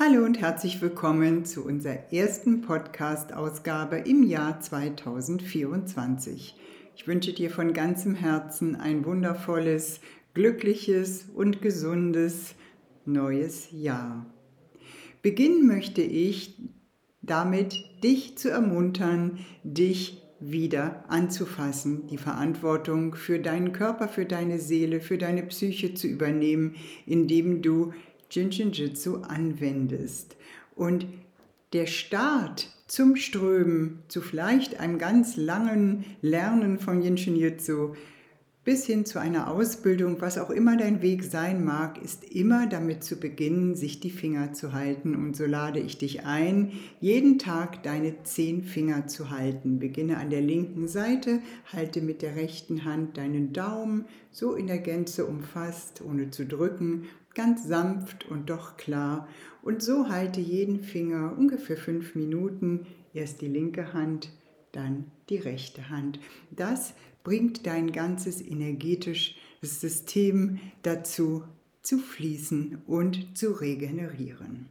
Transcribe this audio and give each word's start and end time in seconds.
Hallo 0.00 0.24
und 0.24 0.40
herzlich 0.40 0.80
willkommen 0.80 1.44
zu 1.44 1.64
unserer 1.64 2.12
ersten 2.12 2.60
Podcast-Ausgabe 2.60 3.96
im 3.96 4.22
Jahr 4.22 4.60
2024. 4.60 6.54
Ich 6.94 7.08
wünsche 7.08 7.32
dir 7.32 7.50
von 7.50 7.72
ganzem 7.72 8.14
Herzen 8.14 8.76
ein 8.76 9.04
wundervolles, 9.04 9.98
glückliches 10.34 11.24
und 11.34 11.60
gesundes 11.62 12.54
neues 13.06 13.70
Jahr. 13.72 14.24
Beginnen 15.20 15.66
möchte 15.66 16.02
ich 16.02 16.54
damit, 17.20 17.74
dich 18.04 18.38
zu 18.38 18.50
ermuntern, 18.50 19.40
dich 19.64 20.22
wieder 20.38 21.06
anzufassen, 21.08 22.06
die 22.06 22.18
Verantwortung 22.18 23.16
für 23.16 23.40
deinen 23.40 23.72
Körper, 23.72 24.06
für 24.06 24.26
deine 24.26 24.60
Seele, 24.60 25.00
für 25.00 25.18
deine 25.18 25.42
Psyche 25.42 25.94
zu 25.94 26.06
übernehmen, 26.06 26.76
indem 27.04 27.62
du 27.62 27.92
Jinshin 28.30 28.72
Jitsu 28.72 29.16
anwendest. 29.16 30.36
Und 30.74 31.06
der 31.72 31.86
Start 31.86 32.70
zum 32.86 33.16
Strömen, 33.16 34.02
zu 34.08 34.20
vielleicht 34.20 34.80
einem 34.80 34.98
ganz 34.98 35.36
langen 35.36 36.04
Lernen 36.22 36.78
von 36.78 37.02
Jinshin 37.02 37.36
Jitsu, 37.36 37.94
bis 38.68 38.84
hin 38.84 39.06
zu 39.06 39.18
einer 39.18 39.50
Ausbildung, 39.50 40.20
was 40.20 40.36
auch 40.36 40.50
immer 40.50 40.76
dein 40.76 41.00
Weg 41.00 41.24
sein 41.24 41.64
mag, 41.64 42.02
ist 42.02 42.24
immer 42.24 42.66
damit 42.66 43.02
zu 43.02 43.16
beginnen, 43.16 43.74
sich 43.74 43.98
die 44.00 44.10
Finger 44.10 44.52
zu 44.52 44.74
halten. 44.74 45.16
Und 45.16 45.36
so 45.36 45.46
lade 45.46 45.80
ich 45.80 45.96
dich 45.96 46.26
ein, 46.26 46.72
jeden 47.00 47.38
Tag 47.38 47.82
deine 47.82 48.22
zehn 48.24 48.62
Finger 48.62 49.06
zu 49.06 49.30
halten. 49.30 49.78
Beginne 49.78 50.18
an 50.18 50.28
der 50.28 50.42
linken 50.42 50.86
Seite, 50.86 51.40
halte 51.72 52.02
mit 52.02 52.20
der 52.20 52.36
rechten 52.36 52.84
Hand 52.84 53.16
deinen 53.16 53.54
Daumen 53.54 54.04
so 54.32 54.54
in 54.54 54.66
der 54.66 54.80
Gänze 54.80 55.24
umfasst, 55.24 56.02
ohne 56.02 56.30
zu 56.30 56.44
drücken, 56.44 57.04
ganz 57.38 57.64
sanft 57.64 58.28
und 58.28 58.50
doch 58.50 58.76
klar. 58.76 59.28
Und 59.62 59.80
so 59.80 60.08
halte 60.08 60.40
jeden 60.40 60.82
Finger 60.82 61.38
ungefähr 61.38 61.76
fünf 61.76 62.16
Minuten, 62.16 62.84
erst 63.14 63.40
die 63.42 63.46
linke 63.46 63.92
Hand, 63.92 64.32
dann 64.72 65.12
die 65.28 65.36
rechte 65.36 65.88
Hand. 65.88 66.18
Das 66.50 66.94
bringt 67.22 67.64
dein 67.64 67.92
ganzes 67.92 68.42
energetisches 68.42 69.36
System 69.80 70.58
dazu 70.82 71.44
zu 71.82 71.98
fließen 71.98 72.82
und 72.88 73.38
zu 73.38 73.52
regenerieren. 73.52 74.68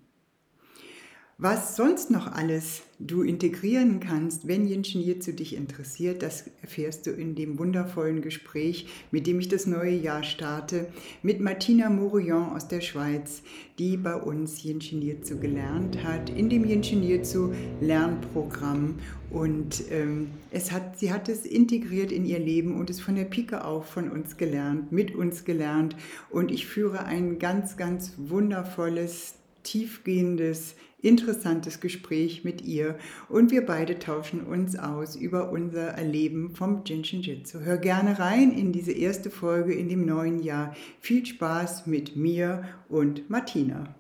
Was 1.40 1.76
sonst 1.76 2.10
noch 2.10 2.32
alles 2.34 2.82
du 2.98 3.22
integrieren 3.22 4.00
kannst, 4.00 4.48
wenn 4.48 4.66
Jinshin 4.66 5.02
Jitsu 5.02 5.34
dich 5.34 5.56
interessiert, 5.56 6.24
das 6.24 6.46
erfährst 6.64 7.06
du 7.06 7.12
in 7.12 7.36
dem 7.36 7.60
wundervollen 7.60 8.24
Gespräch, 8.24 8.88
mit 9.12 9.28
dem 9.28 9.40
ich 9.40 9.48
das 9.48 9.68
neue 9.68 9.94
Jahr 9.94 10.24
starte, 10.24 10.88
mit 11.22 11.40
Martina 11.40 11.92
Mourion 11.92 12.50
aus 12.50 12.68
der 12.68 12.82
Schweiz, 12.82 13.44
die 13.78 13.98
bei 13.98 14.16
uns 14.16 14.64
Jinshin 14.64 15.04
Jitsu 15.04 15.38
gelernt 15.38 16.04
hat, 16.04 16.32
in 16.32 16.50
dem 16.50 16.66
Jinshin 16.66 17.04
Jitsu 17.04 17.54
Lernprogramm. 17.82 18.96
Und 19.30 19.84
ähm, 19.92 20.30
es 20.50 20.72
hat, 20.72 20.98
sie 20.98 21.14
hat 21.14 21.30
es 21.30 21.46
integriert 21.46 22.12
in 22.12 22.26
ihr 22.26 22.40
Leben 22.40 22.80
und 22.80 22.90
es 22.90 23.00
von 23.00 23.16
der 23.16 23.26
Pike 23.26 23.64
auf 23.64 23.86
von 23.86 24.10
uns 24.10 24.38
gelernt, 24.38 24.92
mit 24.92 25.14
uns 25.14 25.46
gelernt. 25.46 25.96
Und 26.32 26.50
ich 26.50 26.66
führe 26.66 27.06
ein 27.06 27.38
ganz, 27.38 27.78
ganz 27.78 28.14
wundervolles, 28.18 29.36
tiefgehendes, 29.68 30.76
interessantes 31.02 31.82
Gespräch 31.82 32.44
mit 32.46 32.62
ihr 32.62 32.98
und 33.28 33.52
wir 33.52 33.66
beide 33.66 34.00
tauschen 34.00 34.42
uns 34.42 34.80
aus 34.80 35.16
über 35.16 35.52
unser 35.52 35.90
Erleben 35.90 36.56
vom 36.56 36.84
Jinshin 36.86 37.22
Jitsu. 37.22 37.60
Hör 37.60 37.78
gerne 37.78 38.18
rein 38.18 38.52
in 38.52 38.72
diese 38.72 38.94
erste 38.94 39.30
Folge 39.30 39.74
in 39.74 39.90
dem 39.90 40.06
neuen 40.06 40.42
Jahr. 40.42 40.74
Viel 41.02 41.26
Spaß 41.26 41.86
mit 41.86 42.16
mir 42.16 42.64
und 42.88 43.30
Martina. 43.30 43.94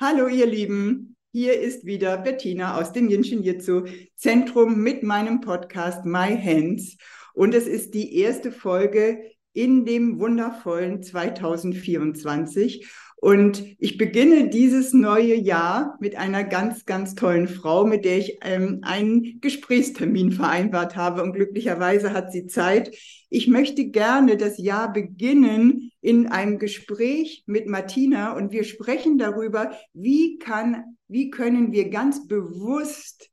Hallo 0.00 0.28
ihr 0.28 0.46
Lieben, 0.46 1.14
hier 1.32 1.60
ist 1.60 1.84
wieder 1.84 2.16
Bettina 2.16 2.80
aus 2.80 2.92
dem 2.92 3.10
Jinshin 3.10 3.42
Jitsu 3.42 3.84
Zentrum 4.16 4.80
mit 4.80 5.02
meinem 5.02 5.42
Podcast 5.42 6.06
My 6.06 6.36
Hands 6.36 6.96
und 7.34 7.54
es 7.54 7.66
ist 7.66 7.92
die 7.92 8.16
erste 8.16 8.50
Folge 8.50 9.20
in 9.52 9.84
dem 9.84 10.18
wundervollen 10.20 11.02
2024 11.02 12.88
und 13.20 13.62
ich 13.78 13.98
beginne 13.98 14.48
dieses 14.48 14.94
neue 14.94 15.34
Jahr 15.34 15.98
mit 16.00 16.16
einer 16.16 16.42
ganz, 16.42 16.86
ganz 16.86 17.14
tollen 17.14 17.48
Frau, 17.48 17.84
mit 17.84 18.06
der 18.06 18.16
ich 18.16 18.38
ähm, 18.40 18.78
einen 18.80 19.42
Gesprächstermin 19.42 20.32
vereinbart 20.32 20.96
habe. 20.96 21.22
Und 21.22 21.34
glücklicherweise 21.34 22.14
hat 22.14 22.32
sie 22.32 22.46
Zeit. 22.46 22.96
Ich 23.28 23.46
möchte 23.46 23.88
gerne 23.88 24.38
das 24.38 24.56
Jahr 24.56 24.90
beginnen 24.90 25.90
in 26.00 26.28
einem 26.28 26.58
Gespräch 26.58 27.44
mit 27.44 27.66
Martina 27.66 28.32
und 28.32 28.52
wir 28.52 28.64
sprechen 28.64 29.18
darüber, 29.18 29.72
wie 29.92 30.38
kann, 30.38 30.96
wie 31.06 31.28
können 31.28 31.72
wir 31.72 31.90
ganz 31.90 32.26
bewusst 32.26 33.28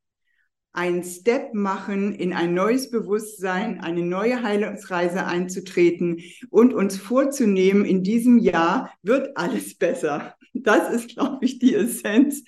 einen 0.77 1.03
Step 1.03 1.55
machen, 1.55 2.13
in 2.13 2.33
ein 2.33 2.53
neues 2.53 2.91
Bewusstsein, 2.91 3.79
eine 3.79 4.03
neue 4.03 4.43
Heilungsreise 4.43 5.25
einzutreten 5.25 6.21
und 6.51 6.71
uns 6.71 6.97
vorzunehmen, 6.97 7.83
in 7.83 8.03
diesem 8.03 8.37
Jahr 8.37 8.93
wird 9.01 9.35
alles 9.35 9.75
besser. 9.75 10.35
Das 10.53 10.93
ist, 10.93 11.09
glaube 11.09 11.43
ich, 11.45 11.57
die 11.57 11.73
Essenz, 11.73 12.43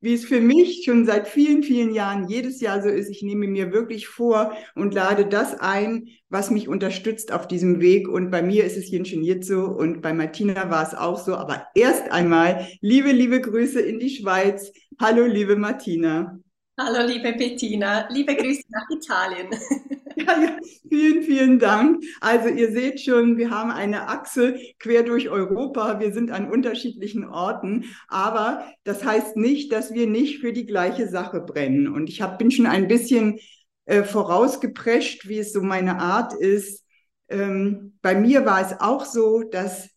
wie 0.00 0.14
es 0.14 0.24
für 0.24 0.40
mich 0.40 0.84
schon 0.84 1.06
seit 1.06 1.26
vielen, 1.26 1.64
vielen 1.64 1.92
Jahren 1.92 2.28
jedes 2.28 2.60
Jahr 2.60 2.80
so 2.82 2.88
ist. 2.88 3.08
Ich 3.08 3.22
nehme 3.22 3.48
mir 3.48 3.72
wirklich 3.72 4.06
vor 4.06 4.52
und 4.76 4.94
lade 4.94 5.26
das 5.26 5.58
ein, 5.58 6.06
was 6.28 6.52
mich 6.52 6.68
unterstützt 6.68 7.32
auf 7.32 7.48
diesem 7.48 7.80
Weg. 7.80 8.08
Und 8.08 8.30
bei 8.30 8.42
mir 8.42 8.64
ist 8.64 8.76
es 8.76 8.92
ingeniert 8.92 9.44
so 9.44 9.64
und 9.64 10.02
bei 10.02 10.12
Martina 10.12 10.70
war 10.70 10.86
es 10.86 10.94
auch 10.94 11.18
so. 11.18 11.34
Aber 11.34 11.66
erst 11.74 12.12
einmal 12.12 12.68
liebe, 12.80 13.10
liebe 13.10 13.40
Grüße 13.40 13.80
in 13.80 13.98
die 13.98 14.10
Schweiz. 14.10 14.72
Hallo, 15.00 15.26
liebe 15.26 15.56
Martina. 15.56 16.38
Hallo, 16.78 17.06
liebe 17.06 17.32
Bettina. 17.34 18.08
Liebe 18.10 18.34
Grüße 18.34 18.62
nach 18.70 18.88
Italien. 18.90 19.48
Ja, 20.14 20.38
ja, 20.38 20.56
vielen, 20.90 21.22
vielen 21.22 21.58
Dank. 21.58 22.04
Also 22.20 22.48
ihr 22.48 22.70
seht 22.70 23.00
schon, 23.00 23.38
wir 23.38 23.48
haben 23.50 23.70
eine 23.70 24.08
Achse 24.08 24.58
quer 24.78 25.04
durch 25.04 25.30
Europa. 25.30 26.00
Wir 26.00 26.12
sind 26.12 26.30
an 26.30 26.50
unterschiedlichen 26.50 27.24
Orten, 27.24 27.86
aber 28.08 28.66
das 28.84 29.02
heißt 29.02 29.38
nicht, 29.38 29.72
dass 29.72 29.94
wir 29.94 30.06
nicht 30.06 30.40
für 30.40 30.52
die 30.52 30.66
gleiche 30.66 31.08
Sache 31.08 31.40
brennen. 31.40 31.88
Und 31.88 32.10
ich 32.10 32.20
hab, 32.20 32.38
bin 32.38 32.50
schon 32.50 32.66
ein 32.66 32.88
bisschen 32.88 33.38
äh, 33.86 34.02
vorausgeprescht, 34.04 35.26
wie 35.28 35.38
es 35.38 35.54
so 35.54 35.62
meine 35.62 35.98
Art 35.98 36.34
ist. 36.34 36.84
Ähm, 37.30 37.98
bei 38.02 38.14
mir 38.14 38.44
war 38.44 38.60
es 38.60 38.78
auch 38.80 39.06
so, 39.06 39.42
dass 39.44 39.88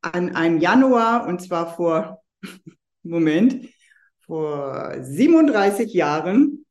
an 0.00 0.34
einem 0.34 0.60
Januar, 0.60 1.26
und 1.26 1.42
zwar 1.42 1.76
vor, 1.76 2.22
Moment, 3.02 3.68
vor 4.28 4.94
37 5.00 5.92
Jahren, 5.92 6.64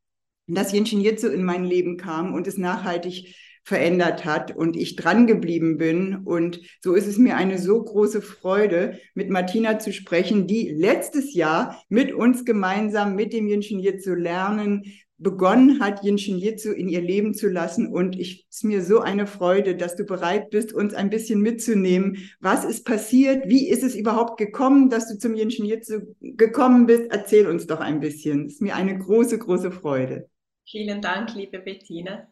dass 0.48 0.72
Jinshin 0.72 1.02
Jitsu 1.02 1.28
in 1.28 1.44
mein 1.44 1.66
Leben 1.66 1.98
kam 1.98 2.34
und 2.34 2.48
es 2.48 2.58
nachhaltig 2.58 3.36
verändert 3.64 4.24
hat 4.24 4.56
und 4.56 4.78
ich 4.78 4.96
dran 4.96 5.28
geblieben 5.28 5.78
bin. 5.78 6.20
Und 6.24 6.62
so 6.82 6.94
ist 6.94 7.06
es 7.06 7.18
mir 7.18 7.36
eine 7.36 7.60
so 7.60 7.84
große 7.84 8.22
Freude, 8.22 8.98
mit 9.14 9.30
Martina 9.30 9.78
zu 9.78 9.92
sprechen, 9.92 10.48
die 10.48 10.70
letztes 10.70 11.34
Jahr 11.34 11.84
mit 11.90 12.14
uns 12.14 12.46
gemeinsam 12.46 13.16
mit 13.16 13.34
dem 13.34 13.48
Jinshin 13.48 13.82
Jitsu 13.82 14.14
lernen, 14.14 14.84
begonnen 15.18 15.80
hat, 15.80 16.04
Jinshin 16.04 16.38
Jitsu 16.38 16.72
in 16.72 16.90
ihr 16.90 17.02
Leben 17.02 17.34
zu 17.34 17.48
lassen. 17.48 17.88
Und 17.88 18.20
ich 18.20 18.48
ist 18.50 18.64
mir 18.64 18.84
so 18.84 19.00
eine 19.00 19.28
Freude, 19.28 19.76
dass 19.76 19.96
du 19.96 20.04
bereit 20.04 20.50
bist, 20.50 20.74
uns 20.74 20.94
ein 20.94 21.10
bisschen 21.10 21.42
mitzunehmen. 21.42 22.30
Was 22.40 22.66
ist 22.66 22.86
passiert? 22.86 23.48
Wie 23.48 23.68
ist 23.68 23.84
es 23.84 23.96
überhaupt 23.96 24.38
gekommen, 24.38 24.90
dass 24.90 25.08
du 25.08 25.18
zum 25.18 25.36
Jinshin 25.36 25.66
Jitsu 25.66 26.02
gekommen 26.20 26.86
bist? 26.86 27.12
Erzähl 27.12 27.48
uns 27.48 27.68
doch 27.68 27.80
ein 27.80 28.00
bisschen. 28.00 28.46
Es 28.46 28.54
ist 28.54 28.62
mir 28.62 28.76
eine 28.76 28.98
große, 28.98 29.40
große 29.40 29.72
Freude. 29.72 30.30
Vielen 30.70 31.02
Dank, 31.02 31.34
liebe 31.34 31.60
Bettina. 31.60 32.28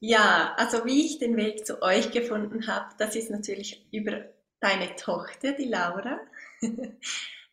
Ja, 0.00 0.54
also 0.56 0.84
wie 0.84 1.06
ich 1.06 1.18
den 1.18 1.36
Weg 1.36 1.66
zu 1.66 1.82
euch 1.82 2.12
gefunden 2.12 2.68
habe, 2.68 2.94
das 2.98 3.16
ist 3.16 3.30
natürlich 3.30 3.86
über 3.90 4.26
deine 4.60 4.94
Tochter, 4.96 5.52
die 5.52 5.68
Laura. 5.68 6.20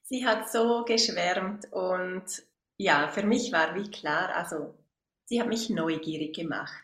Sie 0.04 0.26
hat 0.26 0.52
so 0.52 0.84
geschwärmt 0.86 1.72
und 1.72 2.24
ja, 2.78 3.10
für 3.10 3.24
mich 3.24 3.52
war 3.52 3.76
wie 3.76 3.90
klar, 3.90 4.36
also 4.36 4.76
sie 5.26 5.42
hat 5.42 5.48
mich 5.48 5.70
neugierig 5.70 6.36
gemacht. 6.36 6.84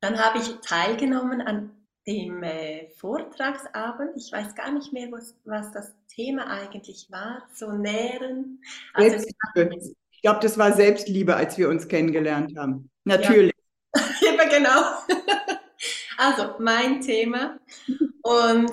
Dann 0.00 0.18
habe 0.18 0.38
ich 0.38 0.48
teilgenommen 0.60 1.40
an 1.40 1.70
dem 2.06 2.42
äh, 2.42 2.88
Vortragsabend. 2.96 4.16
Ich 4.16 4.32
weiß 4.32 4.54
gar 4.54 4.72
nicht 4.72 4.92
mehr, 4.92 5.12
was, 5.12 5.34
was 5.44 5.70
das 5.72 5.94
Thema 6.08 6.46
eigentlich 6.46 7.08
war. 7.10 7.46
So 7.52 7.72
nähren. 7.72 8.62
Also, 8.94 9.26
Ich 10.10 10.22
glaube, 10.22 10.40
das 10.40 10.56
war 10.56 10.72
Selbstliebe, 10.72 11.36
als 11.36 11.58
wir 11.58 11.68
uns 11.68 11.86
kennengelernt 11.86 12.56
haben. 12.56 12.90
Natürlich. 13.04 13.52
Ja, 13.94 14.02
ja 14.38 14.48
genau. 14.48 14.82
Also, 16.16 16.54
mein 16.58 17.00
Thema. 17.00 17.58
Und 18.22 18.70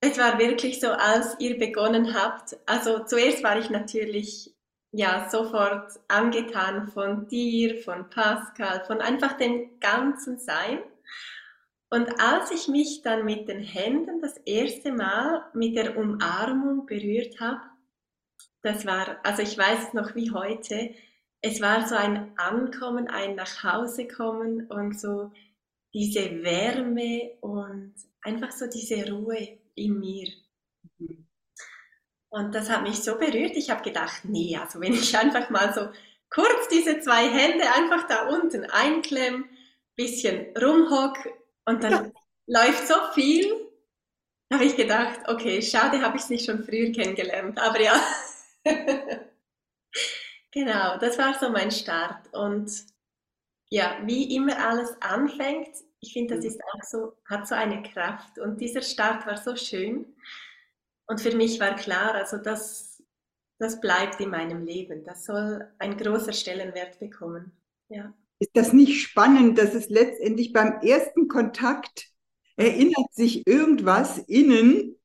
es 0.00 0.18
war 0.18 0.38
wirklich 0.38 0.80
so, 0.80 0.88
als 0.88 1.36
ihr 1.38 1.58
begonnen 1.58 2.14
habt. 2.14 2.56
Also, 2.66 3.04
zuerst 3.04 3.44
war 3.44 3.58
ich 3.58 3.70
natürlich 3.70 4.55
ja 4.92 5.28
sofort 5.28 5.92
angetan 6.08 6.88
von 6.88 7.28
dir, 7.28 7.82
von 7.82 8.08
Pascal, 8.10 8.84
von 8.86 9.00
einfach 9.00 9.36
dem 9.36 9.78
ganzen 9.80 10.38
Sein. 10.38 10.80
Und 11.90 12.20
als 12.20 12.50
ich 12.50 12.68
mich 12.68 13.02
dann 13.02 13.24
mit 13.24 13.48
den 13.48 13.62
Händen 13.62 14.20
das 14.20 14.36
erste 14.38 14.92
Mal 14.92 15.44
mit 15.54 15.76
der 15.76 15.96
Umarmung 15.96 16.86
berührt 16.86 17.40
habe, 17.40 17.60
das 18.62 18.84
war, 18.84 19.18
also 19.22 19.42
ich 19.42 19.56
weiß 19.56 19.94
noch 19.94 20.14
wie 20.16 20.32
heute, 20.32 20.94
es 21.40 21.60
war 21.60 21.86
so 21.86 21.94
ein 21.94 22.36
Ankommen, 22.36 23.06
ein 23.06 23.36
Nachhausekommen 23.36 24.66
und 24.66 24.98
so 24.98 25.30
diese 25.94 26.42
Wärme 26.42 27.36
und 27.40 27.94
einfach 28.22 28.50
so 28.50 28.66
diese 28.66 29.10
Ruhe 29.10 29.58
in 29.76 30.00
mir. 30.00 30.28
Und 32.36 32.54
das 32.54 32.68
hat 32.68 32.82
mich 32.82 33.02
so 33.02 33.16
berührt. 33.16 33.56
Ich 33.56 33.70
habe 33.70 33.82
gedacht, 33.82 34.24
nee, 34.24 34.58
also 34.60 34.78
wenn 34.78 34.92
ich 34.92 35.16
einfach 35.16 35.48
mal 35.48 35.72
so 35.72 35.88
kurz 36.28 36.68
diese 36.70 37.00
zwei 37.00 37.30
Hände 37.30 37.64
einfach 37.72 38.06
da 38.08 38.28
unten 38.28 38.66
einklemme, 38.66 39.44
bisschen 39.94 40.54
rumhock 40.54 41.16
und 41.64 41.82
dann 41.82 41.92
ja. 41.92 42.10
läuft 42.46 42.88
so 42.88 42.94
viel, 43.14 43.50
habe 44.52 44.66
ich 44.66 44.76
gedacht, 44.76 45.20
okay, 45.28 45.62
schade, 45.62 46.02
habe 46.02 46.18
ich 46.18 46.24
es 46.24 46.28
nicht 46.28 46.44
schon 46.44 46.62
früher 46.62 46.92
kennengelernt. 46.92 47.58
Aber 47.58 47.80
ja. 47.80 47.98
genau, 50.52 50.98
das 50.98 51.16
war 51.16 51.38
so 51.40 51.48
mein 51.48 51.70
Start. 51.70 52.34
Und 52.34 52.70
ja, 53.70 53.96
wie 54.04 54.36
immer 54.36 54.58
alles 54.58 54.94
anfängt, 55.00 55.74
ich 56.00 56.12
finde, 56.12 56.36
das 56.36 56.44
ist 56.44 56.60
auch 56.62 56.82
so, 56.82 57.16
hat 57.24 57.48
so 57.48 57.54
eine 57.54 57.82
Kraft. 57.82 58.38
Und 58.38 58.60
dieser 58.60 58.82
Start 58.82 59.26
war 59.26 59.38
so 59.38 59.56
schön. 59.56 60.14
Und 61.06 61.20
für 61.20 61.34
mich 61.34 61.60
war 61.60 61.76
klar, 61.76 62.14
also 62.14 62.36
das, 62.36 63.02
das 63.58 63.80
bleibt 63.80 64.20
in 64.20 64.30
meinem 64.30 64.64
Leben. 64.64 65.04
Das 65.04 65.24
soll 65.24 65.70
ein 65.78 65.96
großer 65.96 66.32
Stellenwert 66.32 66.98
bekommen. 66.98 67.52
Ja. 67.88 68.12
Ist 68.38 68.50
das 68.54 68.72
nicht 68.72 69.00
spannend, 69.00 69.58
dass 69.58 69.74
es 69.74 69.88
letztendlich 69.88 70.52
beim 70.52 70.80
ersten 70.80 71.28
Kontakt 71.28 72.08
erinnert 72.56 73.12
sich 73.12 73.46
irgendwas 73.46 74.18
innen 74.18 74.96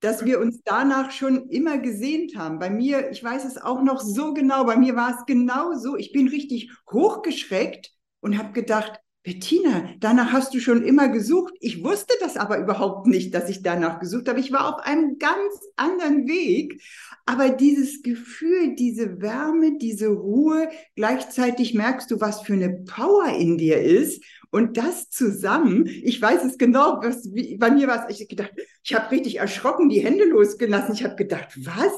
dass 0.00 0.24
wir 0.24 0.40
uns 0.40 0.60
danach 0.64 1.10
schon 1.10 1.48
immer 1.48 1.78
gesehnt 1.78 2.36
haben. 2.36 2.58
Bei 2.58 2.70
mir, 2.70 3.10
ich 3.10 3.22
weiß 3.22 3.44
es 3.44 3.58
auch 3.58 3.82
noch 3.82 4.00
so 4.00 4.34
genau, 4.34 4.64
bei 4.64 4.76
mir 4.76 4.94
war 4.94 5.10
es 5.18 5.26
genau 5.26 5.74
so. 5.74 5.96
Ich 5.96 6.12
bin 6.12 6.28
richtig 6.28 6.70
hochgeschreckt 6.90 7.92
und 8.20 8.38
habe 8.38 8.52
gedacht, 8.52 9.00
Bettina, 9.26 9.90
danach 9.98 10.30
hast 10.30 10.54
du 10.54 10.60
schon 10.60 10.84
immer 10.84 11.08
gesucht. 11.08 11.52
Ich 11.58 11.82
wusste 11.82 12.14
das 12.20 12.36
aber 12.36 12.60
überhaupt 12.60 13.08
nicht, 13.08 13.34
dass 13.34 13.50
ich 13.50 13.60
danach 13.60 13.98
gesucht 13.98 14.28
habe. 14.28 14.38
Ich 14.38 14.52
war 14.52 14.72
auf 14.72 14.86
einem 14.86 15.18
ganz 15.18 15.52
anderen 15.74 16.28
Weg. 16.28 16.80
Aber 17.24 17.48
dieses 17.48 18.02
Gefühl, 18.02 18.76
diese 18.76 19.20
Wärme, 19.20 19.78
diese 19.78 20.06
Ruhe, 20.10 20.68
gleichzeitig 20.94 21.74
merkst 21.74 22.08
du, 22.12 22.20
was 22.20 22.42
für 22.42 22.52
eine 22.52 22.84
Power 22.86 23.36
in 23.36 23.58
dir 23.58 23.82
ist. 23.82 24.22
Und 24.52 24.76
das 24.76 25.10
zusammen, 25.10 25.86
ich 25.86 26.22
weiß 26.22 26.44
es 26.44 26.56
genau, 26.56 27.00
was, 27.02 27.34
wie, 27.34 27.56
bei 27.56 27.72
mir 27.72 27.88
war 27.88 28.08
es, 28.08 28.20
ich 28.20 28.28
gedacht, 28.28 28.52
ich 28.84 28.94
habe 28.94 29.10
richtig 29.10 29.40
erschrocken 29.40 29.88
die 29.88 30.04
Hände 30.04 30.26
losgelassen. 30.26 30.94
Ich 30.94 31.02
habe 31.02 31.16
gedacht, 31.16 31.48
was? 31.64 31.92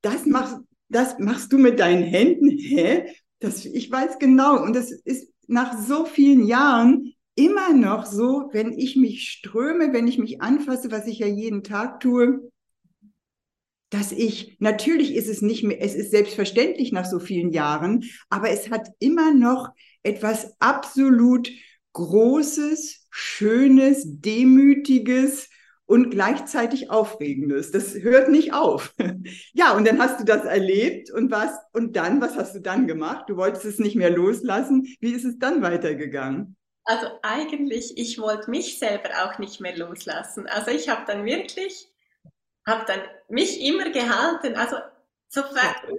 Das 0.00 0.24
machst, 0.24 0.56
das 0.88 1.18
machst 1.18 1.52
du 1.52 1.58
mit 1.58 1.78
deinen 1.78 2.04
Händen? 2.04 2.48
Hä? 2.48 3.04
Das, 3.38 3.66
ich 3.66 3.90
weiß 3.90 4.18
genau. 4.18 4.62
Und 4.62 4.74
das 4.74 4.90
ist 4.90 5.29
nach 5.50 5.76
so 5.78 6.04
vielen 6.04 6.46
Jahren 6.46 7.12
immer 7.34 7.72
noch 7.72 8.06
so, 8.06 8.48
wenn 8.52 8.72
ich 8.72 8.96
mich 8.96 9.28
ströme, 9.28 9.92
wenn 9.92 10.06
ich 10.06 10.18
mich 10.18 10.40
anfasse, 10.40 10.90
was 10.90 11.06
ich 11.06 11.18
ja 11.18 11.26
jeden 11.26 11.62
Tag 11.62 12.00
tue, 12.00 12.50
dass 13.90 14.12
ich, 14.12 14.56
natürlich 14.60 15.14
ist 15.14 15.28
es 15.28 15.42
nicht 15.42 15.64
mehr, 15.64 15.82
es 15.82 15.94
ist 15.94 16.12
selbstverständlich 16.12 16.92
nach 16.92 17.04
so 17.04 17.18
vielen 17.18 17.50
Jahren, 17.50 18.04
aber 18.28 18.50
es 18.50 18.70
hat 18.70 18.88
immer 19.00 19.34
noch 19.34 19.70
etwas 20.04 20.54
absolut 20.60 21.50
Großes, 21.92 23.08
Schönes, 23.10 24.04
Demütiges 24.06 25.49
und 25.90 26.10
gleichzeitig 26.10 26.88
Aufregendes. 26.88 27.72
Das 27.72 27.94
hört 27.94 28.28
nicht 28.28 28.54
auf. 28.54 28.94
Ja, 29.52 29.72
und 29.72 29.86
dann 29.86 29.98
hast 29.98 30.20
du 30.20 30.24
das 30.24 30.44
erlebt 30.44 31.10
und 31.10 31.30
was, 31.30 31.50
und 31.72 31.96
dann, 31.96 32.20
was 32.20 32.36
hast 32.36 32.54
du 32.54 32.60
dann 32.60 32.86
gemacht? 32.86 33.24
Du 33.28 33.36
wolltest 33.36 33.64
es 33.64 33.78
nicht 33.78 33.96
mehr 33.96 34.10
loslassen. 34.10 34.86
Wie 35.00 35.12
ist 35.12 35.24
es 35.24 35.38
dann 35.38 35.62
weitergegangen? 35.62 36.56
Also 36.84 37.08
eigentlich, 37.22 37.98
ich 37.98 38.20
wollte 38.20 38.50
mich 38.50 38.78
selber 38.78 39.10
auch 39.24 39.38
nicht 39.38 39.60
mehr 39.60 39.76
loslassen. 39.76 40.46
Also 40.46 40.70
ich 40.70 40.88
habe 40.88 41.02
dann 41.06 41.24
wirklich, 41.24 41.88
habe 42.66 42.84
dann 42.86 43.00
mich 43.28 43.60
immer 43.60 43.90
gehalten. 43.90 44.54
Also 44.54 44.76
so, 45.28 45.42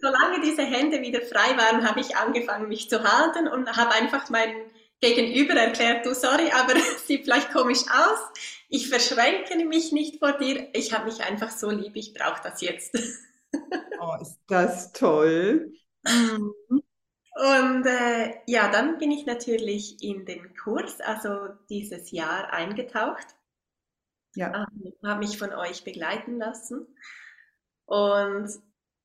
solange 0.02 0.42
diese 0.44 0.64
Hände 0.64 1.02
wieder 1.02 1.22
frei 1.22 1.58
waren, 1.58 1.88
habe 1.88 2.00
ich 2.00 2.16
angefangen, 2.16 2.70
mich 2.70 2.90
zu 2.90 3.04
halten 3.04 3.48
und 3.48 3.76
habe 3.76 3.92
einfach 3.92 4.30
meinen 4.30 4.56
Gegenüber 5.02 5.56
erklärt, 5.56 6.06
du 6.06 6.14
sorry, 6.14 6.52
aber 6.52 6.76
es 6.78 7.08
sieht 7.08 7.24
vielleicht 7.24 7.52
komisch 7.52 7.82
aus. 7.92 8.20
Ich 8.70 8.88
verschränke 8.88 9.58
mich 9.66 9.92
nicht 9.92 10.20
vor 10.20 10.34
dir. 10.34 10.70
Ich 10.74 10.94
habe 10.94 11.06
mich 11.06 11.22
einfach 11.22 11.50
so 11.50 11.70
lieb, 11.70 11.96
ich 11.96 12.14
brauche 12.14 12.42
das 12.44 12.62
jetzt. 12.62 12.94
Oh, 14.04 14.16
ist 14.20 14.40
das 14.48 14.94
toll. 14.94 15.74
Mhm. 16.04 16.54
Und 16.70 17.86
äh, 17.86 18.34
ja, 18.48 18.72
dann 18.72 18.98
bin 18.98 19.12
ich 19.12 19.28
natürlich 19.28 20.02
in 20.02 20.26
den 20.26 20.56
Kurs, 20.56 21.00
also 21.02 21.50
dieses 21.70 22.10
Jahr 22.10 22.52
eingetaucht. 22.52 23.28
Ja. 24.36 24.66
Ähm, 24.74 24.94
habe 25.04 25.20
mich 25.20 25.38
von 25.38 25.54
euch 25.54 25.84
begleiten 25.84 26.38
lassen. 26.38 26.88
Und 27.86 28.50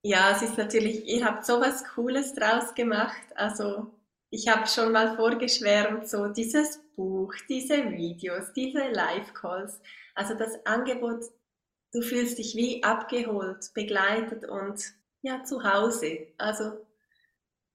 ja, 0.03 0.31
es 0.31 0.43
ist 0.43 0.57
natürlich, 0.57 1.07
ihr 1.07 1.25
habt 1.25 1.45
so 1.45 1.61
was 1.61 1.85
Cooles 1.95 2.35
draus 2.35 2.75
gemacht. 2.75 3.27
Also 3.35 3.93
ich 4.31 4.49
habe 4.49 4.67
schon 4.67 4.93
mal 4.93 5.17
vorgeschwärmt, 5.17 6.09
so 6.09 6.29
dieses 6.29 6.81
Buch, 6.97 7.35
diese 7.49 7.91
Videos, 7.91 8.53
diese 8.55 8.89
Live-Calls, 8.91 9.81
also 10.15 10.35
das 10.35 10.65
Angebot, 10.65 11.25
du 11.93 12.03
fühlst 12.03 12.39
dich 12.39 12.57
wie 12.57 12.83
abgeholt, 12.83 13.71
begleitet 13.75 14.49
und 14.49 14.83
ja, 15.23 15.45
zu 15.45 15.63
Hause. 15.63 16.29
Also 16.39 16.73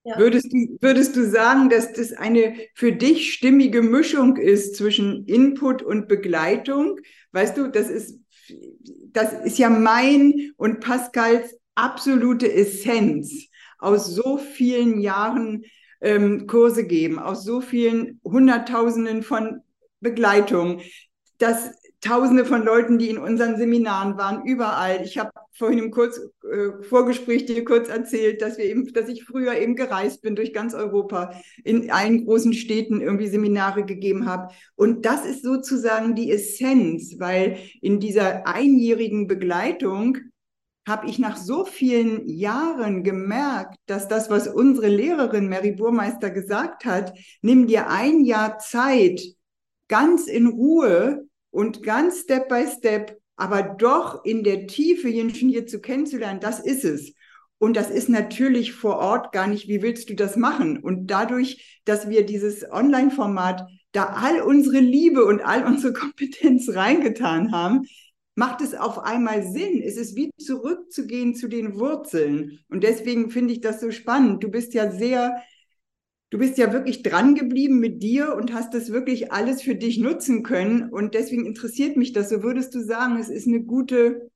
ja. 0.03 0.17
Würdest, 0.17 0.51
du, 0.51 0.77
würdest 0.81 1.15
du 1.15 1.29
sagen, 1.29 1.69
dass 1.69 1.93
das 1.93 2.11
eine 2.13 2.55
für 2.73 2.91
dich 2.91 3.33
stimmige 3.33 3.83
Mischung 3.83 4.37
ist 4.37 4.75
zwischen 4.75 5.25
Input 5.25 5.83
und 5.83 6.07
Begleitung? 6.07 6.99
Weißt 7.33 7.55
du, 7.55 7.67
das 7.67 7.89
ist, 7.89 8.19
das 9.11 9.33
ist 9.45 9.59
ja 9.59 9.69
mein 9.69 10.53
und 10.57 10.79
Pascals 10.79 11.55
absolute 11.75 12.51
Essenz 12.51 13.47
aus 13.77 14.07
so 14.07 14.37
vielen 14.37 14.99
Jahren 14.99 15.65
ähm, 16.01 16.47
Kurse 16.47 16.85
geben, 16.85 17.19
aus 17.19 17.43
so 17.43 17.61
vielen 17.61 18.19
Hunderttausenden 18.23 19.23
von 19.23 19.61
Begleitungen, 19.99 20.81
dass 21.37 21.71
Tausende 22.01 22.45
von 22.45 22.65
Leuten, 22.65 22.97
die 22.97 23.09
in 23.11 23.19
unseren 23.19 23.57
Seminaren 23.57 24.17
waren, 24.17 24.43
überall. 24.43 25.03
Ich 25.03 25.19
habe 25.19 25.29
vorhin 25.51 25.77
im 25.77 25.91
kurz, 25.91 26.19
äh, 26.51 26.81
Vorgespräch 26.81 27.45
dir 27.45 27.63
kurz 27.63 27.89
erzählt, 27.89 28.41
dass 28.41 28.57
wir 28.57 28.65
eben, 28.65 28.91
dass 28.91 29.07
ich 29.07 29.23
früher 29.23 29.53
eben 29.53 29.75
gereist 29.75 30.23
bin 30.23 30.35
durch 30.35 30.51
ganz 30.51 30.73
Europa, 30.73 31.39
in 31.63 31.91
allen 31.91 32.25
großen 32.25 32.53
Städten 32.53 33.01
irgendwie 33.01 33.27
Seminare 33.27 33.85
gegeben 33.85 34.25
habe. 34.25 34.51
Und 34.75 35.05
das 35.05 35.27
ist 35.27 35.43
sozusagen 35.43 36.15
die 36.15 36.31
Essenz, 36.31 37.19
weil 37.19 37.59
in 37.81 37.99
dieser 37.99 38.47
einjährigen 38.47 39.27
Begleitung 39.27 40.17
habe 40.87 41.07
ich 41.07 41.19
nach 41.19 41.37
so 41.37 41.63
vielen 41.63 42.27
Jahren 42.27 43.03
gemerkt, 43.03 43.77
dass 43.85 44.07
das, 44.07 44.29
was 44.29 44.47
unsere 44.47 44.87
Lehrerin 44.87 45.47
Mary 45.47 45.71
Burmeister 45.71 46.29
gesagt 46.29 46.85
hat, 46.85 47.13
nimm 47.41 47.67
dir 47.67 47.89
ein 47.89 48.23
Jahr 48.23 48.57
Zeit, 48.57 49.21
ganz 49.87 50.27
in 50.27 50.47
Ruhe 50.47 51.27
und 51.51 51.83
ganz 51.83 52.21
Step 52.21 52.49
by 52.49 52.65
Step, 52.67 53.19
aber 53.35 53.61
doch 53.61 54.25
in 54.25 54.43
der 54.43 54.67
Tiefe 54.67 55.09
Jenschen 55.09 55.49
hier 55.49 55.67
zu 55.67 55.81
kennenzulernen, 55.81 56.39
das 56.39 56.59
ist 56.59 56.83
es. 56.85 57.13
Und 57.59 57.77
das 57.77 57.91
ist 57.91 58.09
natürlich 58.09 58.73
vor 58.73 58.97
Ort 58.97 59.31
gar 59.31 59.45
nicht, 59.45 59.67
wie 59.67 59.83
willst 59.83 60.09
du 60.09 60.15
das 60.15 60.35
machen? 60.35 60.79
Und 60.79 61.07
dadurch, 61.07 61.81
dass 61.85 62.09
wir 62.09 62.25
dieses 62.25 62.65
Online-Format 62.71 63.67
da 63.91 64.05
all 64.05 64.41
unsere 64.41 64.79
Liebe 64.79 65.25
und 65.25 65.41
all 65.41 65.63
unsere 65.65 65.93
Kompetenz 65.93 66.69
reingetan 66.73 67.51
haben, 67.51 67.83
macht 68.35 68.61
es 68.61 68.73
auf 68.73 68.99
einmal 68.99 69.43
Sinn. 69.43 69.81
Es 69.83 69.97
ist 69.97 70.15
wie 70.15 70.31
zurückzugehen 70.37 71.35
zu 71.35 71.47
den 71.47 71.79
Wurzeln. 71.79 72.59
Und 72.69 72.83
deswegen 72.83 73.29
finde 73.29 73.53
ich 73.53 73.61
das 73.61 73.81
so 73.81 73.91
spannend. 73.91 74.43
Du 74.43 74.49
bist 74.49 74.73
ja 74.73 74.91
sehr, 74.91 75.41
du 76.29 76.37
bist 76.37 76.57
ja 76.57 76.71
wirklich 76.71 77.03
dran 77.03 77.35
geblieben 77.35 77.79
mit 77.79 78.01
dir 78.01 78.35
und 78.35 78.53
hast 78.53 78.73
das 78.73 78.91
wirklich 78.91 79.31
alles 79.31 79.61
für 79.61 79.75
dich 79.75 79.99
nutzen 79.99 80.43
können. 80.43 80.89
Und 80.89 81.13
deswegen 81.13 81.45
interessiert 81.45 81.97
mich 81.97 82.13
das. 82.13 82.29
So 82.29 82.43
würdest 82.43 82.73
du 82.73 82.79
sagen, 82.79 83.17
es 83.19 83.29
ist 83.29 83.47
eine 83.47 83.63
gute, 83.63 84.29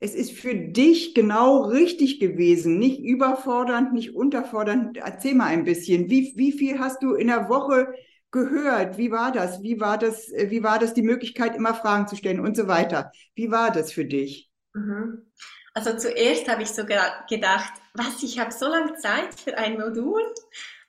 es 0.00 0.14
ist 0.14 0.32
für 0.32 0.54
dich 0.54 1.14
genau 1.14 1.62
richtig 1.64 2.20
gewesen, 2.20 2.78
nicht 2.78 3.00
überfordernd, 3.00 3.92
nicht 3.94 4.14
unterfordernd. 4.14 4.98
Erzähl 4.98 5.34
mal 5.34 5.46
ein 5.46 5.64
bisschen, 5.64 6.10
wie, 6.10 6.32
wie 6.36 6.52
viel 6.52 6.78
hast 6.78 7.02
du 7.02 7.14
in 7.14 7.28
der 7.28 7.48
Woche 7.48 7.88
gehört? 8.30 8.98
Wie 8.98 9.10
war 9.10 9.32
das? 9.32 9.62
Wie 9.62 9.80
war 9.80 9.98
das? 9.98 10.30
Äh, 10.30 10.50
wie 10.50 10.62
war 10.62 10.78
das 10.78 10.94
die 10.94 11.02
Möglichkeit, 11.02 11.56
immer 11.56 11.74
Fragen 11.74 12.08
zu 12.08 12.16
stellen 12.16 12.40
und 12.40 12.56
so 12.56 12.68
weiter? 12.68 13.12
Wie 13.34 13.50
war 13.50 13.70
das 13.70 13.92
für 13.92 14.04
dich? 14.04 14.50
Mhm. 14.74 15.30
Also 15.74 15.96
zuerst 15.96 16.48
habe 16.48 16.62
ich 16.62 16.70
so 16.70 16.84
gedacht, 16.84 17.72
was, 17.94 18.22
ich 18.22 18.38
habe 18.38 18.52
so 18.52 18.66
lange 18.66 18.94
Zeit 18.96 19.38
für 19.38 19.56
ein 19.56 19.78
Modul. 19.78 20.22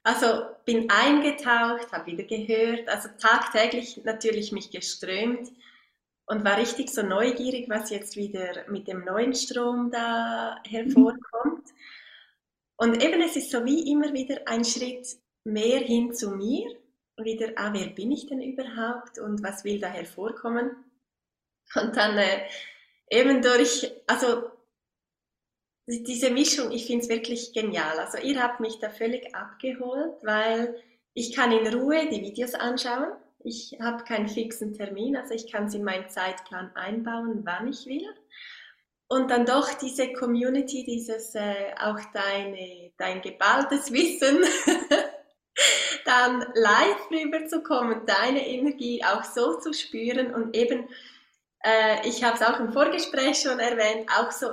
Also 0.04 0.46
bin 0.66 0.90
eingetaucht, 0.90 1.92
habe 1.92 2.08
wieder 2.08 2.24
gehört, 2.24 2.90
also 2.90 3.10
tagtäglich 3.20 4.02
natürlich 4.04 4.52
mich 4.52 4.72
geströmt 4.72 5.52
und 6.26 6.44
war 6.44 6.58
richtig 6.58 6.90
so 6.90 7.04
neugierig, 7.04 7.70
was 7.70 7.92
jetzt 7.92 8.16
wieder 8.16 8.68
mit 8.70 8.88
dem 8.88 9.06
neuen 9.06 9.36
Strom 9.36 9.92
da 9.92 10.58
hervorkommt. 10.68 11.68
Und 12.78 13.04
eben 13.04 13.22
es 13.22 13.36
ist 13.36 13.52
so 13.52 13.64
wie 13.64 13.92
immer 13.92 14.12
wieder 14.14 14.40
ein 14.46 14.66
Schritt 14.66 15.08
mehr 15.44 15.80
hin 15.80 16.14
zu 16.14 16.32
mir, 16.32 16.81
wieder, 17.24 17.50
ah, 17.56 17.72
wer 17.74 17.88
bin 17.88 18.12
ich 18.12 18.28
denn 18.28 18.42
überhaupt 18.42 19.20
und 19.20 19.44
was 19.44 19.64
will 19.64 19.80
da 19.80 19.88
hervorkommen? 19.88 20.72
Und 21.76 21.96
dann 21.96 22.18
äh, 22.18 22.46
eben 23.10 23.42
durch, 23.42 23.92
also 24.08 24.52
diese 25.88 26.30
Mischung, 26.30 26.72
ich 26.72 26.86
finde 26.86 27.04
es 27.04 27.10
wirklich 27.10 27.54
genial. 27.54 28.00
Also 28.00 28.18
ihr 28.18 28.42
habt 28.42 28.60
mich 28.60 28.80
da 28.80 28.90
völlig 28.90 29.34
abgeholt, 29.36 30.16
weil 30.24 30.76
ich 31.14 31.36
kann 31.36 31.52
in 31.52 31.74
Ruhe 31.74 32.08
die 32.10 32.22
Videos 32.22 32.54
anschauen. 32.54 33.12
Ich 33.44 33.78
habe 33.82 34.04
keinen 34.04 34.30
fixen 34.30 34.74
Termin, 34.74 35.18
also 35.18 35.34
ich 35.34 35.52
kann 35.52 35.66
es 35.66 35.74
in 35.74 35.84
meinen 35.84 36.10
Zeitplan 36.10 36.76
einbauen, 36.76 37.42
wann 37.44 37.68
ich 37.68 37.86
will. 37.88 38.08
Und 39.08 39.30
dann 39.30 39.46
doch 39.46 39.74
diese 39.74 40.14
Community, 40.14 40.86
dieses 40.86 41.36
äh, 41.36 41.74
auch 41.78 42.00
deine, 42.14 42.94
dein 42.98 43.22
geballtes 43.22 43.92
Wissen, 43.92 44.38
dann 46.06 46.46
live 46.54 47.10
rüberzukommen, 47.12 48.06
deine 48.06 48.48
Energie 48.48 49.04
auch 49.04 49.24
so 49.24 49.60
zu 49.60 49.74
spüren 49.74 50.34
und 50.34 50.56
eben, 50.56 50.88
äh, 51.64 52.08
ich 52.08 52.24
habe 52.24 52.36
es 52.36 52.42
auch 52.42 52.60
im 52.60 52.74
Vorgespräch 52.74 53.42
schon 53.42 53.60
erwähnt, 53.60 54.10
auch 54.18 54.32
so 54.32 54.52